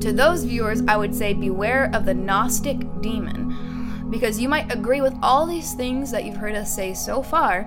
[0.00, 5.00] To those viewers, I would say beware of the Gnostic demon because you might agree
[5.00, 7.66] with all these things that you've heard us say so far,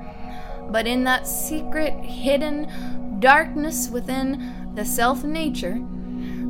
[0.72, 2.68] but in that secret, hidden
[3.20, 5.80] darkness within the self nature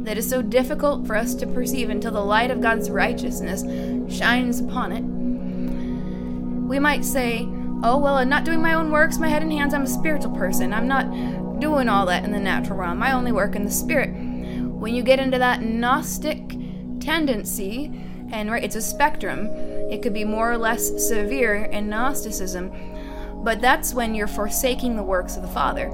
[0.04, 3.62] that is so difficult for us to perceive until the light of God's righteousness
[4.16, 5.04] shines upon it,
[6.68, 7.48] we might say,
[7.84, 10.36] Oh, well, I'm not doing my own works, my head and hands, I'm a spiritual
[10.36, 10.72] person.
[10.72, 13.02] I'm not doing all that in the natural realm.
[13.02, 14.10] I only work in the spirit.
[14.10, 16.56] When you get into that Gnostic
[17.00, 17.92] tendency,
[18.32, 19.48] and right, it's a spectrum,
[19.92, 22.72] it could be more or less severe in Gnosticism
[23.44, 25.90] but that's when you're forsaking the works of the Father.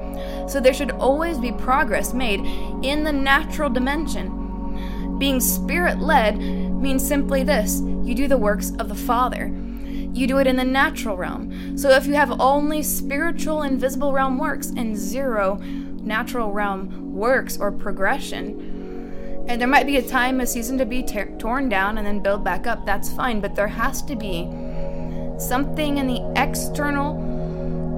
[0.47, 2.41] So there should always be progress made
[2.83, 5.17] in the natural dimension.
[5.17, 9.47] Being spirit led means simply this you do the works of the Father.
[9.47, 11.77] You do it in the natural realm.
[11.77, 17.71] So if you have only spiritual invisible realm works and zero natural realm works or
[17.71, 22.05] progression, and there might be a time, a season to be ter- torn down and
[22.05, 24.49] then build back up, that's fine, but there has to be
[25.37, 27.36] something in the external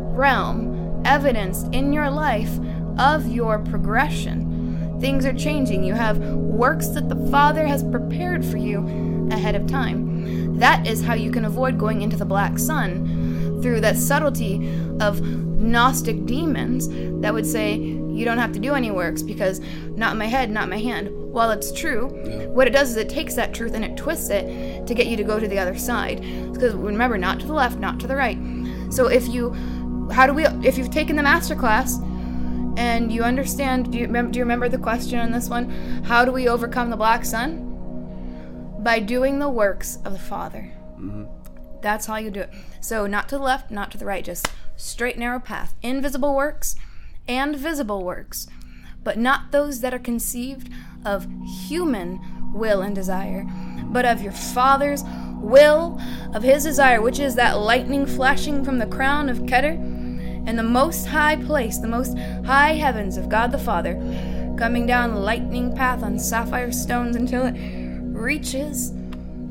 [0.10, 2.52] realm evidenced in your life
[2.98, 4.98] of your progression.
[5.00, 5.84] Things are changing.
[5.84, 10.58] You have works that the Father has prepared for you ahead of time.
[10.60, 15.22] That is how you can avoid going into the black sun through that subtlety of
[15.22, 16.88] Gnostic demons
[17.22, 19.62] that would say, you don't have to do any works because
[19.96, 21.10] not my head, not my hand.
[21.32, 22.48] While it's true, Yeah.
[22.48, 25.16] what it does is it takes that truth and it twists it to get you
[25.16, 26.22] to go to the other side.
[26.52, 28.38] Because remember, not to the left, not to the right.
[28.90, 29.54] So if you,
[30.12, 32.00] how do we, if you've taken the master class
[32.78, 35.70] and you understand, do you, remem- do you remember the question on this one?
[36.04, 37.66] How do we overcome the black sun?
[38.80, 40.72] By doing the works of the Father.
[40.94, 41.26] Mm-hmm.
[41.82, 42.54] That's how you do it.
[42.82, 45.76] So, not to the left, not to the right, just straight, narrow path.
[45.82, 46.76] Invisible works
[47.28, 48.48] and visible works,
[49.04, 50.72] but not those that are conceived
[51.06, 51.28] of
[51.68, 52.20] human
[52.54, 53.46] will and desire,
[53.86, 55.04] but of your Father's
[55.36, 56.00] will,
[56.34, 59.99] of His desire, which is that lightning flashing from the crown of Keter
[60.50, 63.94] and the most high place, the most high heavens of God the Father,
[64.58, 67.56] coming down the lightning path on sapphire stones until it
[68.12, 68.92] reaches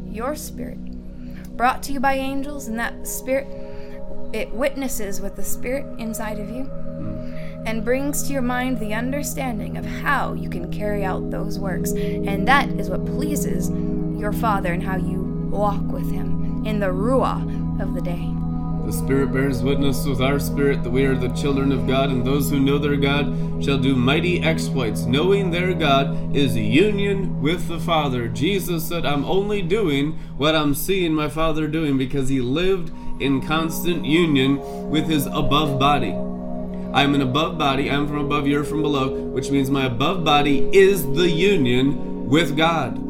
[0.05, 0.79] your spirit
[1.59, 3.47] brought to you by angels, and that spirit
[4.33, 6.71] it witnesses with the spirit inside of you
[7.67, 11.91] and brings to your mind the understanding of how you can carry out those works.
[11.93, 13.71] And that is what pleases
[14.19, 15.21] your Father and how you
[15.51, 18.38] walk with Him in the Ruah of the day.
[18.89, 22.27] The Spirit bears witness with our spirit that we are the children of God, and
[22.27, 25.03] those who know their God shall do mighty exploits.
[25.03, 28.29] Knowing their God is union with the Father.
[28.29, 33.47] Jesus said, I'm only doing what I'm seeing my Father doing because he lived in
[33.47, 34.57] constant union
[34.89, 36.13] with his above body.
[36.95, 40.67] I'm an above body, I'm from above, you're from below, which means my above body
[40.73, 43.08] is the union with God.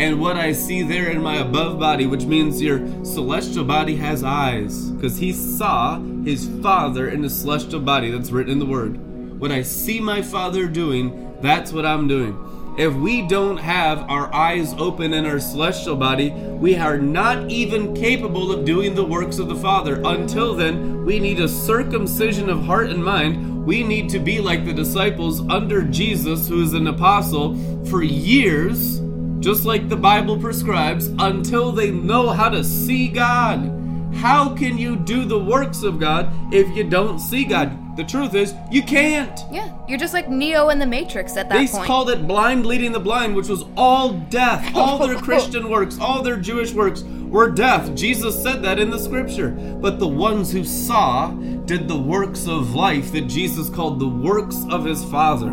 [0.00, 4.24] And what I see there in my above body, which means your celestial body has
[4.24, 8.10] eyes, because he saw his father in the celestial body.
[8.10, 8.96] That's written in the word.
[9.38, 12.34] What I see my father doing, that's what I'm doing.
[12.78, 17.94] If we don't have our eyes open in our celestial body, we are not even
[17.94, 20.00] capable of doing the works of the Father.
[20.02, 23.66] Until then, we need a circumcision of heart and mind.
[23.66, 28.99] We need to be like the disciples under Jesus, who is an apostle, for years
[29.40, 33.76] just like the Bible prescribes, until they know how to see God.
[34.14, 37.96] How can you do the works of God if you don't see God?
[37.96, 39.38] The truth is, you can't.
[39.50, 41.82] Yeah, you're just like Neo in the Matrix at that They point.
[41.82, 44.70] They called it blind leading the blind, which was all death.
[44.74, 47.94] All their Christian works, all their Jewish works were death.
[47.94, 49.50] Jesus said that in the scripture.
[49.50, 54.64] But the ones who saw did the works of life that Jesus called the works
[54.70, 55.48] of his Father.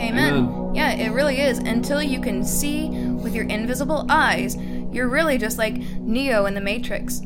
[0.00, 0.34] Amen.
[0.34, 0.67] Amen.
[0.78, 1.58] Yeah, it really is.
[1.58, 4.56] Until you can see with your invisible eyes,
[4.92, 7.20] you're really just like Neo in the Matrix.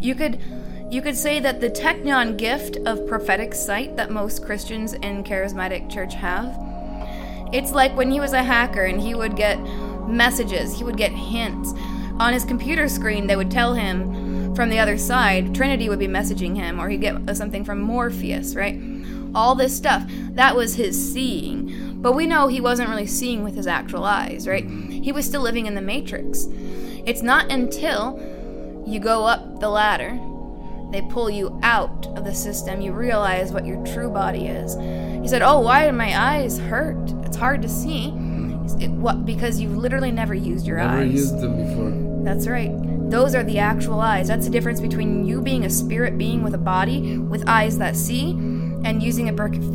[0.00, 0.40] You could
[0.90, 5.88] you could say that the technion gift of prophetic sight that most Christians in charismatic
[5.88, 6.52] church have.
[7.52, 9.60] It's like when he was a hacker and he would get
[10.08, 11.72] messages, he would get hints.
[12.18, 16.08] On his computer screen, they would tell him from the other side, Trinity would be
[16.08, 18.80] messaging him, or he'd get something from Morpheus, right?
[19.32, 20.04] All this stuff.
[20.32, 21.89] That was his seeing.
[22.00, 24.64] But we know he wasn't really seeing with his actual eyes, right?
[24.64, 26.46] He was still living in the matrix.
[27.04, 28.18] It's not until
[28.86, 30.18] you go up the ladder,
[30.90, 34.74] they pull you out of the system, you realize what your true body is.
[35.22, 37.12] He said, Oh, why do my eyes hurt?
[37.24, 38.08] It's hard to see.
[38.80, 40.98] It, what, because you've literally never used your Never eyes.
[41.00, 42.24] Never used them before.
[42.24, 42.70] That's right.
[43.10, 44.28] Those are the actual eyes.
[44.28, 47.96] That's the difference between you being a spirit being with a body with eyes that
[47.96, 48.32] see
[48.84, 49.32] and using a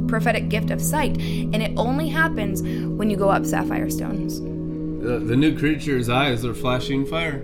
[0.08, 1.18] prophetic gift of sight.
[1.18, 4.40] And it only happens when you go up sapphire stones.
[4.40, 7.44] The, the new creature's eyes are flashing fire.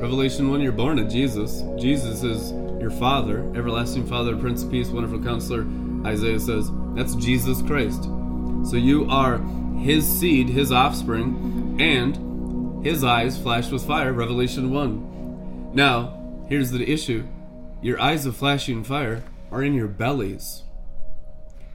[0.00, 1.62] Revelation 1, you're born of Jesus.
[1.78, 5.66] Jesus is your Father, everlasting Father, Prince of Peace, wonderful counselor.
[6.04, 8.04] Isaiah says, that's Jesus Christ.
[8.68, 9.38] So you are
[9.78, 14.12] his seed, his offspring, and his eyes flash with fire.
[14.12, 15.70] Revelation 1.
[15.74, 17.24] Now, here's the issue
[17.82, 20.62] your eyes of flashing fire are in your bellies,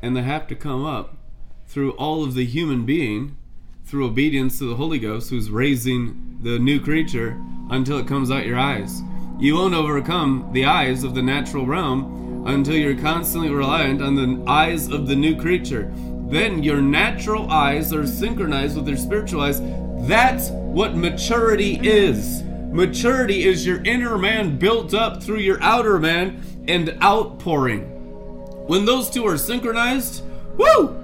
[0.02, 1.16] and they have to come up
[1.68, 3.38] through all of the human being
[3.86, 8.46] through obedience to the Holy Ghost who's raising the new creature until it comes out
[8.46, 9.02] your eyes.
[9.40, 14.50] You won't overcome the eyes of the natural realm until you're constantly reliant on the
[14.50, 15.92] eyes of the new creature.
[16.30, 19.60] Then your natural eyes are synchronized with your spiritual eyes.
[20.08, 22.44] That's what maturity is.
[22.72, 27.84] Maturity is your inner man built up through your outer man and outpouring.
[28.68, 30.24] When those two are synchronized,
[30.58, 30.98] woo!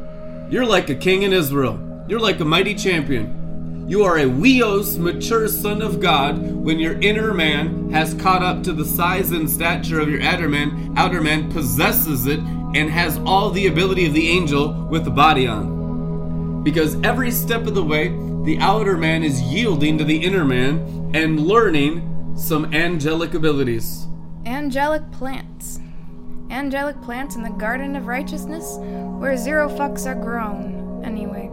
[0.49, 1.80] You're like a king in Israel.
[2.08, 3.86] You're like a mighty champion.
[3.88, 8.62] You are a huios, mature son of God when your inner man has caught up
[8.64, 13.18] to the size and stature of your outer man, outer man possesses it and has
[13.20, 16.64] all the ability of the angel with the body on.
[16.64, 18.10] Because every step of the way,
[18.43, 24.05] the outer man is yielding to the inner man and learning some angelic abilities.
[24.47, 25.81] Angelic plants.
[26.49, 31.03] Angelic plants in the garden of righteousness where zero fucks are grown.
[31.03, 31.49] Anyway,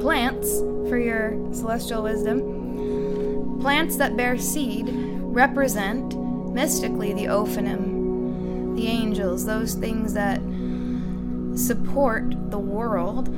[0.00, 0.58] plants,
[0.88, 6.18] for your celestial wisdom, plants that bear seed represent
[6.52, 10.40] mystically the Ophanim, the angels, those things that
[11.56, 13.28] support the world,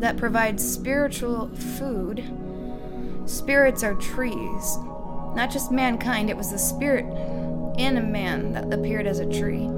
[0.00, 2.22] that provide spiritual food.
[3.26, 4.78] Spirits are trees.
[5.34, 7.06] Not just mankind, it was the spirit
[7.78, 9.68] in a man that appeared as a tree.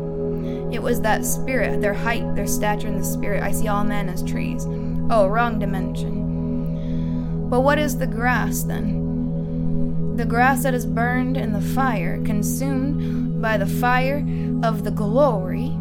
[0.73, 3.43] It was that spirit, their height, their stature in the spirit.
[3.43, 4.67] I see all men as trees.
[5.11, 7.49] Oh, wrong dimension.
[7.49, 10.17] But what is the grass then?
[10.17, 14.19] The grass that is burned in the fire, consumed by the fire
[14.63, 15.77] of the glory,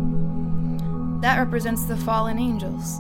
[1.22, 3.00] that represents the fallen angels.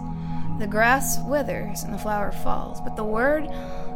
[0.59, 3.45] The grass withers and the flower falls, but the word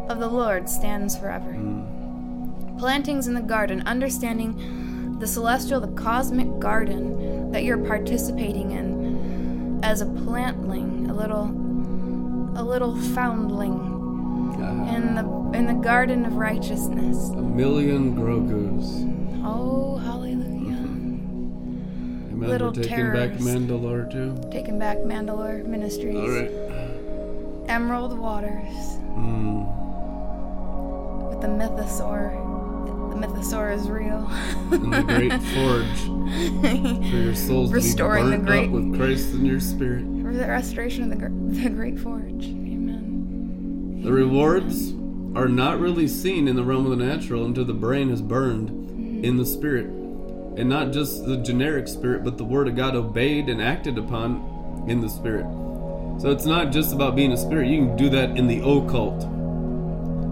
[0.09, 1.51] of the Lord stands forever.
[1.51, 2.77] Mm.
[2.77, 4.86] Plantings in the garden, understanding
[5.19, 11.45] the celestial, the cosmic garden that you're participating in as a plantling, a little
[12.55, 13.73] a little foundling
[14.89, 15.23] in the
[15.57, 17.29] in the garden of righteousness.
[17.29, 19.05] A million Grogus.
[19.45, 20.77] Oh, hallelujah.
[22.33, 22.39] Amen.
[22.49, 23.41] Little taking back terrors.
[23.41, 24.35] Mandalore too.
[24.51, 26.15] Taking back Mandalore Ministries.
[26.15, 26.51] All right.
[27.69, 29.65] Emerald Waters Mm.
[31.29, 32.46] with the mythosaur.
[33.19, 34.27] The mythosaur is real.
[34.71, 38.95] And the great forge for your souls Restoring to the be burnt great- up with
[38.97, 40.03] Christ in your spirit.
[40.21, 41.29] For the restoration of the,
[41.63, 42.45] the Great Forge.
[42.45, 44.01] Amen.
[44.03, 44.91] The rewards
[45.35, 48.69] are not really seen in the realm of the natural until the brain is burned
[49.25, 49.85] in the spirit.
[49.87, 54.85] And not just the generic spirit, but the word of God obeyed and acted upon
[54.87, 55.45] in the spirit.
[56.19, 57.67] So it's not just about being a spirit.
[57.67, 59.21] You can do that in the occult.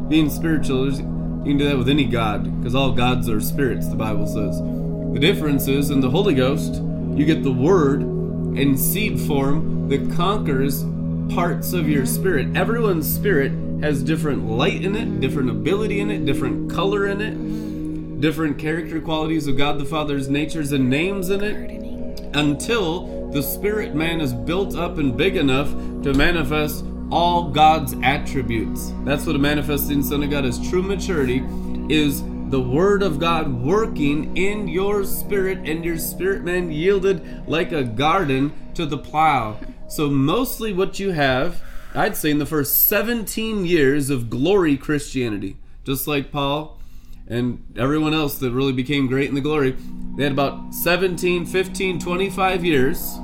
[0.10, 1.02] Being spiritual, is-
[1.46, 4.60] you can do that with any God, because all gods are spirits, the Bible says.
[5.14, 6.82] The difference is in the Holy Ghost,
[7.14, 10.84] you get the word in seed form that conquers
[11.34, 12.56] parts of your spirit.
[12.56, 13.52] Everyone's spirit
[13.82, 19.00] has different light in it, different ability in it, different color in it, different character
[19.00, 24.34] qualities of God the Father's natures and names in it until the spirit man is
[24.34, 25.70] built up and big enough
[26.02, 28.94] to manifest all God's attributes.
[29.04, 30.70] That's what a manifesting son of God is.
[30.70, 31.44] True maturity
[31.90, 37.72] is the word of God working in your spirit and your spirit man yielded like
[37.72, 39.58] a garden to the plow.
[39.88, 41.62] So mostly what you have,
[41.94, 46.80] I'd say in the first 17 years of glory Christianity, just like Paul
[47.28, 49.76] and everyone else that really became great in the glory,
[50.16, 53.18] they had about 17, 15, 25 years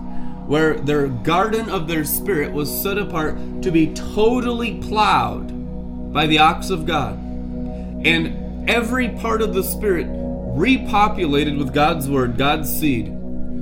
[0.52, 6.40] where their garden of their spirit was set apart to be totally plowed by the
[6.40, 7.14] ox of God.
[8.06, 13.06] And every part of the spirit repopulated with God's word, God's seed,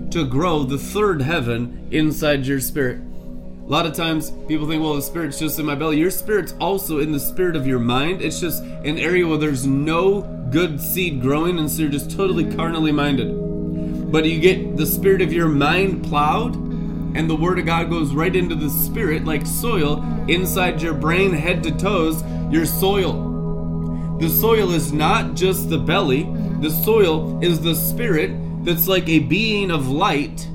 [0.09, 2.97] to grow the third heaven inside your spirit.
[2.97, 5.99] A lot of times people think, well, the spirit's just in my belly.
[5.99, 8.23] Your spirit's also in the spirit of your mind.
[8.23, 12.51] It's just an area where there's no good seed growing, and so you're just totally
[12.55, 14.11] carnally minded.
[14.11, 16.68] But you get the spirit of your mind plowed,
[17.15, 21.33] and the word of God goes right into the spirit like soil inside your brain,
[21.33, 24.17] head to toes, your soil.
[24.19, 26.23] The soil is not just the belly,
[26.59, 28.31] the soil is the spirit
[28.65, 30.49] that's like a being of light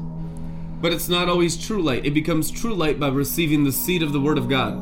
[0.84, 2.04] but it's not always true light.
[2.04, 4.74] It becomes true light by receiving the seed of the Word of God.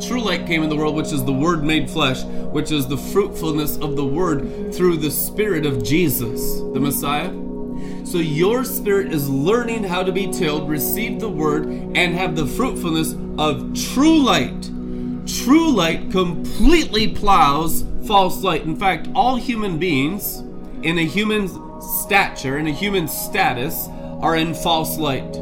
[0.00, 2.96] True light came in the world, which is the Word made flesh, which is the
[2.96, 7.28] fruitfulness of the Word through the Spirit of Jesus, the Messiah.
[8.04, 12.46] So your spirit is learning how to be tilled, receive the Word, and have the
[12.46, 14.70] fruitfulness of true light.
[15.26, 18.62] True light completely plows false light.
[18.62, 20.38] In fact, all human beings
[20.82, 21.48] in a human
[21.80, 23.86] stature, in a human status,
[24.20, 25.34] are in false light.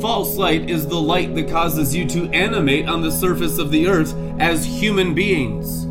[0.00, 3.88] False light is the light that causes you to animate on the surface of the
[3.88, 5.82] earth as human beings.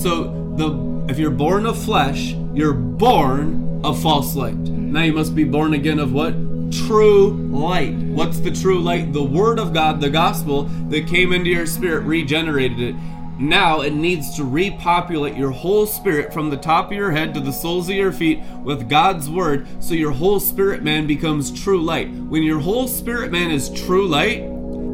[0.00, 4.75] So the if you're born of flesh, you're born of false light.
[4.96, 6.32] Now you must be born again of what?
[6.72, 7.92] True light.
[7.92, 9.12] What's the true light?
[9.12, 12.96] The word of God, the gospel that came into your spirit regenerated it.
[13.38, 17.40] Now it needs to repopulate your whole spirit from the top of your head to
[17.40, 21.82] the soles of your feet with God's word so your whole spirit man becomes true
[21.82, 22.10] light.
[22.10, 24.46] When your whole spirit man is true light,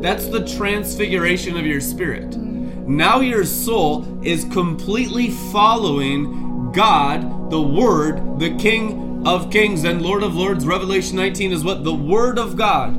[0.03, 2.37] that's the transfiguration of your spirit.
[2.37, 10.25] Now your soul is completely following God, the Word, the King of Kings and Lord
[10.25, 10.67] of Lords.
[10.67, 11.85] Revelation 19 is what?
[11.85, 12.97] The Word of God.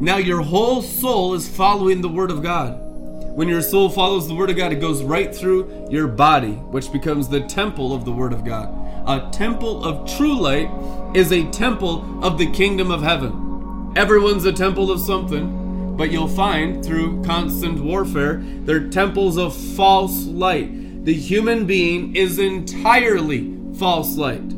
[0.00, 2.80] Now your whole soul is following the Word of God.
[3.34, 6.90] When your soul follows the Word of God, it goes right through your body, which
[6.90, 8.70] becomes the temple of the Word of God.
[9.06, 10.70] A temple of true light
[11.14, 13.92] is a temple of the kingdom of heaven.
[13.94, 20.24] Everyone's a temple of something, but you'll find through constant warfare, they're temples of false
[20.24, 21.04] light.
[21.04, 24.57] The human being is entirely false light.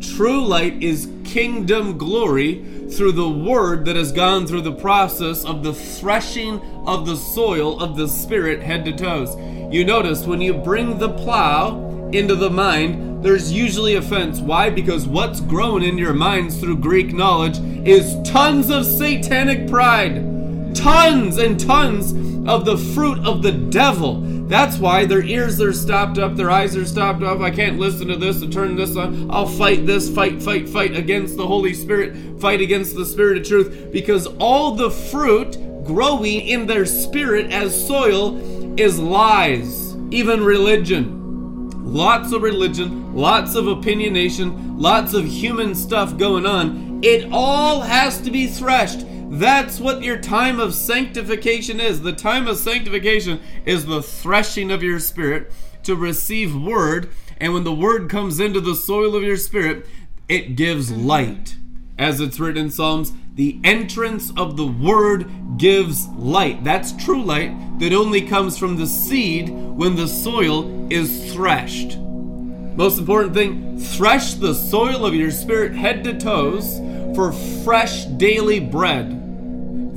[0.00, 5.62] True light is kingdom glory through the word that has gone through the process of
[5.62, 9.36] the threshing of the soil of the spirit head to toes.
[9.70, 14.40] You notice when you bring the plow into the mind, there's usually offense.
[14.40, 14.70] Why?
[14.70, 20.74] Because what's grown in your minds through Greek knowledge is tons of satanic pride.
[20.74, 22.12] Tons and tons
[22.48, 24.39] of the fruit of the devil.
[24.50, 27.38] That's why their ears are stopped up, their eyes are stopped up.
[27.38, 29.30] I can't listen to this and turn this on.
[29.30, 33.46] I'll fight this, fight, fight, fight against the Holy Spirit, fight against the Spirit of
[33.46, 38.38] truth, because all the fruit growing in their spirit as soil
[38.76, 41.70] is lies, even religion.
[41.84, 46.98] Lots of religion, lots of opinionation, lots of human stuff going on.
[47.04, 49.06] It all has to be threshed.
[49.30, 52.02] That's what your time of sanctification is.
[52.02, 55.52] The time of sanctification is the threshing of your spirit
[55.84, 57.10] to receive word.
[57.38, 59.86] And when the word comes into the soil of your spirit,
[60.28, 61.06] it gives mm-hmm.
[61.06, 61.56] light.
[61.96, 66.64] As it's written in Psalms, the entrance of the word gives light.
[66.64, 71.98] That's true light that only comes from the seed when the soil is threshed.
[71.98, 76.78] Most important thing, thresh the soil of your spirit head to toes
[77.14, 77.32] for
[77.64, 79.19] fresh daily bread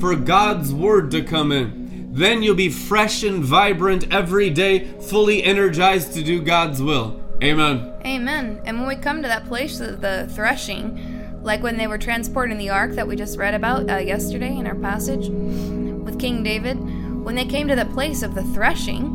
[0.04, 2.10] for God's word to come in.
[2.12, 7.22] Then you'll be fresh and vibrant every day, fully energized to do God's will.
[7.42, 7.94] Amen.
[8.06, 8.62] Amen.
[8.66, 12.58] And when we come to that place of the threshing, like when they were transporting
[12.58, 16.76] the ark that we just read about uh, yesterday in our passage with King David,
[17.24, 19.06] when they came to the place of the threshing,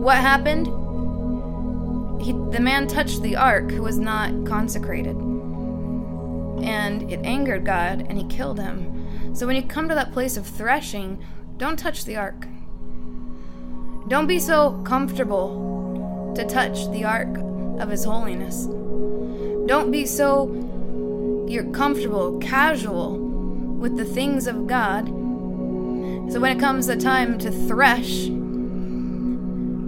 [0.00, 0.68] what happened?
[2.22, 5.16] He, the man touched the ark who was not consecrated
[6.62, 9.34] and it angered God, and he killed him.
[9.34, 11.24] So when you come to that place of threshing,
[11.56, 12.46] don't touch the ark.
[14.08, 17.36] Don't be so comfortable to touch the ark
[17.80, 18.66] of his holiness.
[19.66, 25.06] Don't be so you're comfortable, casual with the things of God.
[25.06, 28.26] So when it comes the time to thresh,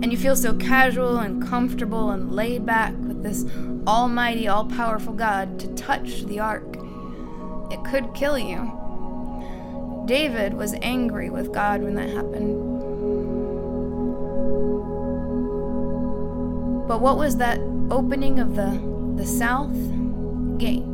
[0.01, 3.45] and you feel so casual and comfortable and laid back this
[3.87, 6.77] almighty, all powerful God to touch the ark.
[7.71, 8.73] It could kill you.
[10.07, 12.69] David was angry with God when that happened.
[16.89, 17.59] But what was that
[17.91, 18.81] opening of the,
[19.17, 19.77] the south
[20.57, 20.85] gate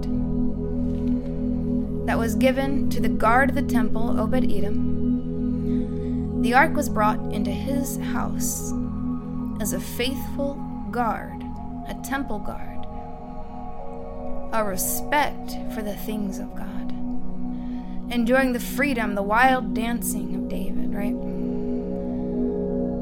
[2.07, 6.43] that was given to the guard of the temple, Obed Edom?
[6.43, 8.73] The ark was brought into his house
[9.61, 10.55] as a faithful
[10.91, 11.44] guard,
[11.89, 12.87] a temple guard,
[14.53, 16.93] a respect for the things of God.
[18.11, 21.15] enjoying the freedom, the wild dancing of David, right?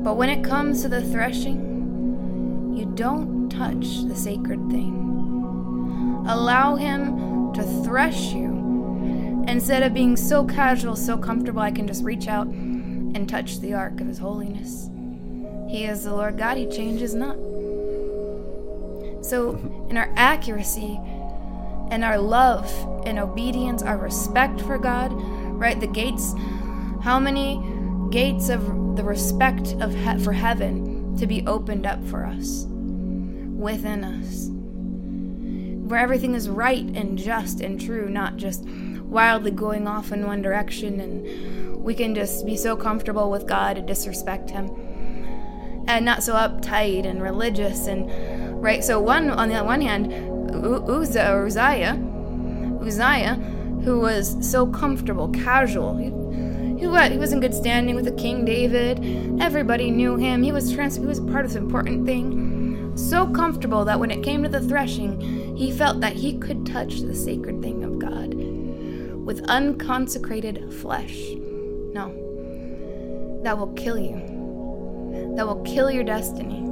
[0.05, 6.25] But when it comes to the threshing, you don't touch the sacred thing.
[6.27, 12.05] Allow Him to thresh you instead of being so casual, so comfortable, I can just
[12.05, 14.89] reach out and touch the ark of His holiness.
[15.69, 17.37] He is the Lord God, He changes not.
[19.23, 19.55] So,
[19.89, 20.99] in our accuracy
[21.91, 22.71] and our love
[23.07, 25.79] and obedience, our respect for God, right?
[25.79, 26.35] The gates,
[27.03, 27.63] how many
[28.11, 34.03] gates of the respect of he- for heaven to be opened up for us within
[34.03, 34.49] us,
[35.89, 38.65] where everything is right and just and true, not just
[39.05, 43.79] wildly going off in one direction, and we can just be so comfortable with God
[43.79, 44.71] and disrespect Him,
[45.87, 48.11] and not so uptight and religious and
[48.63, 48.83] right.
[48.83, 50.13] So one on the one hand,
[50.55, 52.01] Uzzah or Uzziah,
[52.81, 53.35] Uzziah,
[53.85, 55.97] who was so comfortable, casual.
[55.97, 56.07] He,
[56.81, 59.41] he, he was in good standing with the King David.
[59.41, 60.43] Everybody knew him.
[60.43, 62.97] He was trans- he was part of this important thing.
[62.97, 65.21] So comfortable that when it came to the threshing,
[65.57, 71.19] he felt that he could touch the sacred thing of God with unconsecrated flesh.
[71.93, 73.41] No.
[73.43, 75.35] That will kill you.
[75.37, 76.72] That will kill your destiny.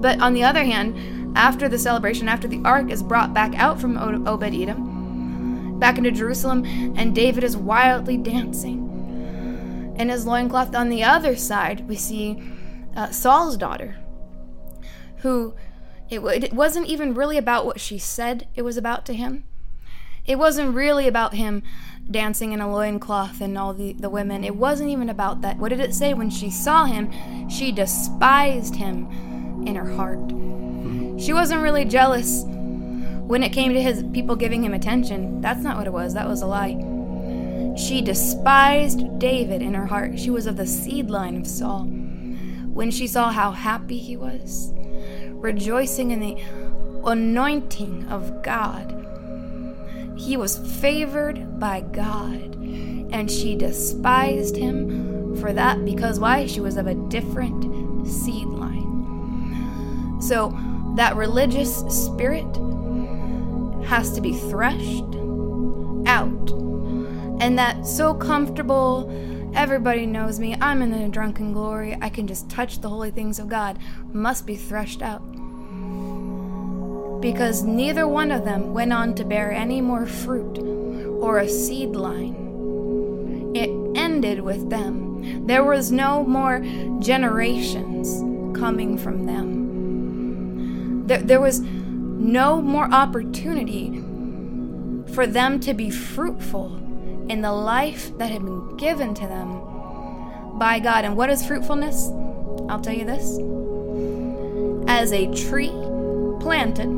[0.00, 3.80] But on the other hand, after the celebration, after the ark is brought back out
[3.80, 6.64] from Obed Edom, back into Jerusalem,
[6.96, 8.84] and David is wildly dancing.
[9.96, 12.42] In his loincloth on the other side, we see
[12.96, 13.96] uh, Saul's daughter,
[15.18, 15.54] who
[16.08, 19.44] it, it wasn't even really about what she said it was about to him.
[20.24, 21.62] It wasn't really about him
[22.10, 24.44] dancing in a loincloth and all the, the women.
[24.44, 25.58] It wasn't even about that.
[25.58, 26.14] What did it say?
[26.14, 29.08] When she saw him, she despised him
[29.66, 30.18] in her heart.
[31.20, 35.40] She wasn't really jealous when it came to his people giving him attention.
[35.40, 36.14] That's not what it was.
[36.14, 37.74] That was a lie.
[37.76, 40.18] She despised David in her heart.
[40.18, 41.84] She was of the seed line of Saul.
[41.84, 44.72] When she saw how happy he was,
[45.32, 46.36] rejoicing in the
[47.04, 48.94] anointing of God,
[50.16, 52.56] he was favored by God,
[53.12, 56.46] and she despised him for that because why?
[56.46, 58.77] She was of a different seed line.
[60.20, 60.56] So
[60.96, 62.46] that religious spirit
[63.86, 65.04] has to be threshed
[66.06, 66.50] out.
[67.40, 69.10] And that so comfortable,
[69.54, 73.38] everybody knows me, I'm in a drunken glory, I can just touch the holy things
[73.38, 73.78] of God,
[74.12, 75.22] must be threshed out
[77.20, 81.96] because neither one of them went on to bear any more fruit or a seed
[81.96, 83.52] line.
[83.54, 85.46] It ended with them.
[85.46, 86.60] There was no more
[87.00, 88.22] generations
[88.56, 89.57] coming from them.
[91.08, 94.02] There, there was no more opportunity
[95.14, 96.76] for them to be fruitful
[97.30, 101.06] in the life that had been given to them by God.
[101.06, 102.10] And what is fruitfulness?
[102.68, 103.38] I'll tell you this.
[104.86, 105.72] As a tree
[106.40, 106.90] planted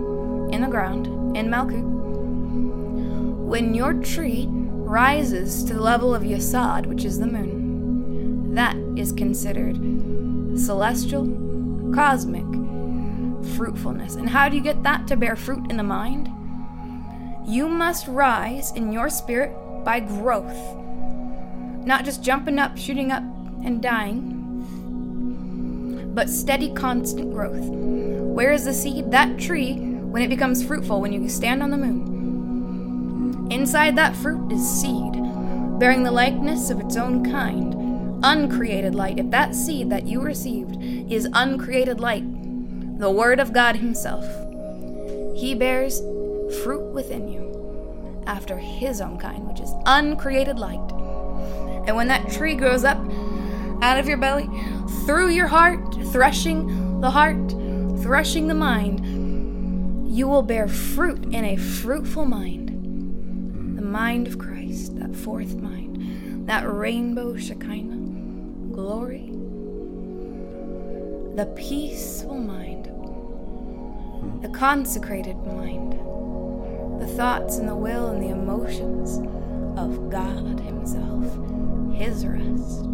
[0.53, 1.07] in the ground
[1.37, 1.85] in Malkut.
[3.47, 9.13] When your tree rises to the level of Yesod, which is the moon, that is
[9.13, 9.77] considered
[10.59, 11.27] celestial,
[11.95, 12.45] cosmic
[13.57, 14.15] fruitfulness.
[14.15, 16.29] And how do you get that to bear fruit in the mind?
[17.47, 19.53] You must rise in your spirit
[19.85, 20.57] by growth,
[21.87, 23.23] not just jumping up, shooting up,
[23.65, 24.37] and dying,
[26.15, 27.65] but steady, constant growth.
[27.65, 29.11] Where is the seed?
[29.11, 33.49] That tree when it becomes fruitful, when you stand on the moon.
[33.51, 35.13] Inside that fruit is seed,
[35.79, 37.75] bearing the likeness of its own kind,
[38.23, 39.19] uncreated light.
[39.19, 40.77] If that seed that you received
[41.11, 42.25] is uncreated light,
[43.01, 44.25] the Word of God Himself,
[45.35, 46.01] He bears
[46.63, 50.93] fruit within you after His own kind, which is uncreated light.
[51.87, 52.99] And when that tree grows up
[53.83, 54.49] out of your belly,
[55.07, 57.51] through your heart, threshing the heart,
[58.03, 62.69] threshing the mind, you will bear fruit in a fruitful mind.
[63.79, 69.31] The mind of Christ, that fourth mind, that rainbow Shekinah glory,
[71.37, 72.80] the peaceful mind,
[74.43, 75.93] the consecrated mind,
[77.01, 79.19] the thoughts and the will and the emotions
[79.79, 81.25] of God Himself,
[81.95, 82.85] His rest.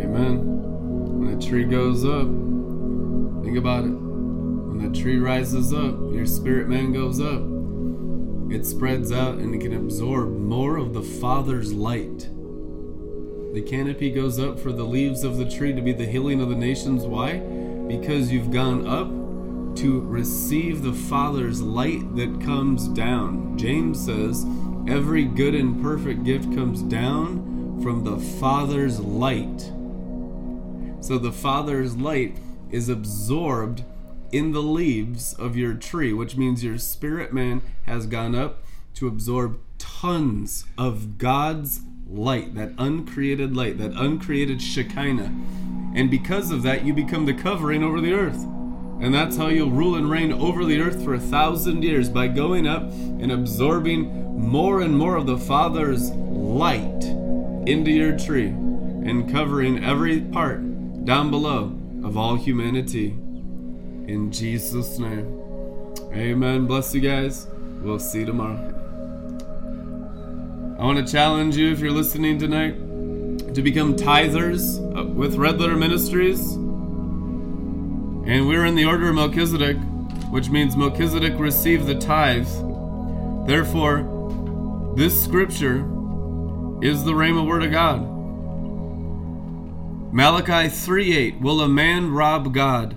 [0.00, 0.38] Amen.
[1.20, 2.28] When a tree goes up,
[3.44, 3.90] Think about it.
[3.90, 7.42] When the tree rises up, your spirit man goes up.
[8.50, 12.30] It spreads out and it can absorb more of the Father's light.
[13.54, 16.48] The canopy goes up for the leaves of the tree to be the healing of
[16.48, 17.04] the nations.
[17.04, 17.38] Why?
[17.86, 19.06] Because you've gone up
[19.76, 23.56] to receive the Father's light that comes down.
[23.56, 24.44] James says,
[24.88, 29.60] Every good and perfect gift comes down from the Father's light.
[31.00, 32.38] So the Father's light
[32.72, 33.84] is absorbed
[34.32, 38.64] in the leaves of your tree, which means your spirit man has gone up
[38.94, 45.32] to absorb tons of God's light, that uncreated light, that uncreated Shekinah.
[45.94, 48.42] And because of that, you become the covering over the earth.
[49.00, 52.28] And that's how you'll rule and reign over the earth for a thousand years by
[52.28, 57.04] going up and absorbing more and more of the Father's light
[57.66, 60.60] into your tree and covering every part
[61.04, 63.08] down below of all humanity.
[64.06, 65.40] In Jesus' name.
[66.12, 66.66] Amen.
[66.66, 67.46] Bless you guys.
[67.82, 68.73] We'll see you tomorrow.
[70.76, 72.76] I want to challenge you if you're listening tonight
[73.54, 76.54] to become tithers uh, with Red Letter Ministries.
[78.26, 79.76] And we're in the order of Melchizedek,
[80.30, 82.48] which means Melchizedek received the tithe.
[83.46, 85.78] Therefore, this scripture
[86.82, 88.00] is the Rhema word of God.
[90.12, 92.96] Malachi 3:8 Will a man rob God?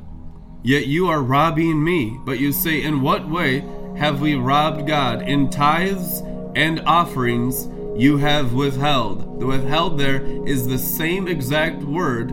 [0.64, 2.18] Yet you are robbing me.
[2.26, 3.64] But you say, In what way
[3.98, 5.22] have we robbed God?
[5.22, 6.24] In tithes
[6.58, 9.40] and offerings you have withheld.
[9.40, 12.30] The withheld there is the same exact word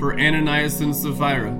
[0.00, 1.56] for Ananias and Sapphira.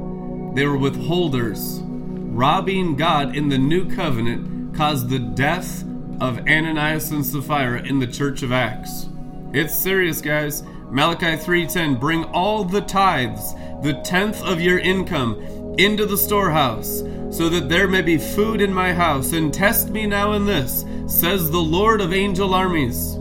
[0.53, 1.81] They were withholders.
[1.85, 5.85] Robbing God in the new covenant caused the death
[6.21, 9.09] of Ananias and Sapphira in the church of Acts.
[9.53, 10.65] It's serious, guys.
[10.91, 13.55] Malachi 3:10 Bring all the tithes,
[13.85, 15.37] the tenth of your income,
[15.79, 20.07] into the storehouse, so that there may be food in my house, and test me
[20.07, 23.19] now in this, says the Lord of angel armies.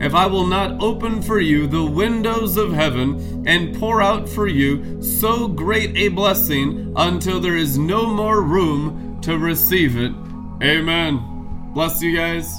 [0.00, 4.48] If I will not open for you the windows of heaven and pour out for
[4.48, 10.12] you so great a blessing until there is no more room to receive it.
[10.60, 11.70] Amen.
[11.72, 12.52] Bless you guys.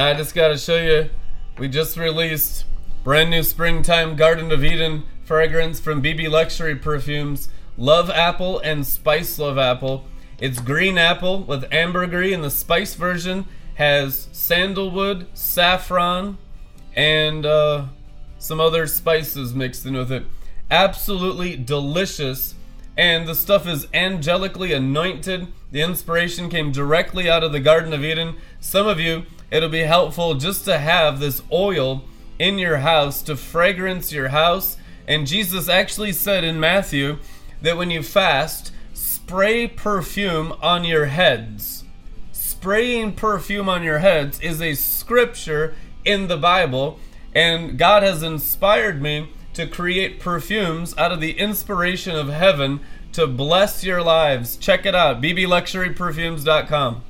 [0.00, 1.10] I just got to show you,
[1.58, 2.64] we just released
[3.02, 7.48] brand new springtime Garden of Eden fragrance from BB Luxury Perfumes.
[7.76, 10.04] love apple and spice love apple.
[10.40, 16.38] It's green apple with ambergris, and the spice version has sandalwood, saffron,
[16.94, 17.86] and uh,
[18.38, 20.26] some other spices mixed in with it.
[20.70, 22.54] Absolutely delicious.
[22.96, 25.48] And the stuff is angelically anointed.
[25.72, 28.36] The inspiration came directly out of the Garden of Eden.
[28.60, 32.04] Some of you, it'll be helpful just to have this oil
[32.38, 34.76] in your house to fragrance your house.
[35.06, 37.18] And Jesus actually said in Matthew
[37.62, 41.84] that when you fast, spray perfume on your heads.
[42.32, 46.98] Spraying perfume on your heads is a scripture in the Bible,
[47.34, 52.80] and God has inspired me to create perfumes out of the inspiration of heaven
[53.12, 54.56] to bless your lives.
[54.56, 57.02] Check it out, bbluxuryperfumes.com.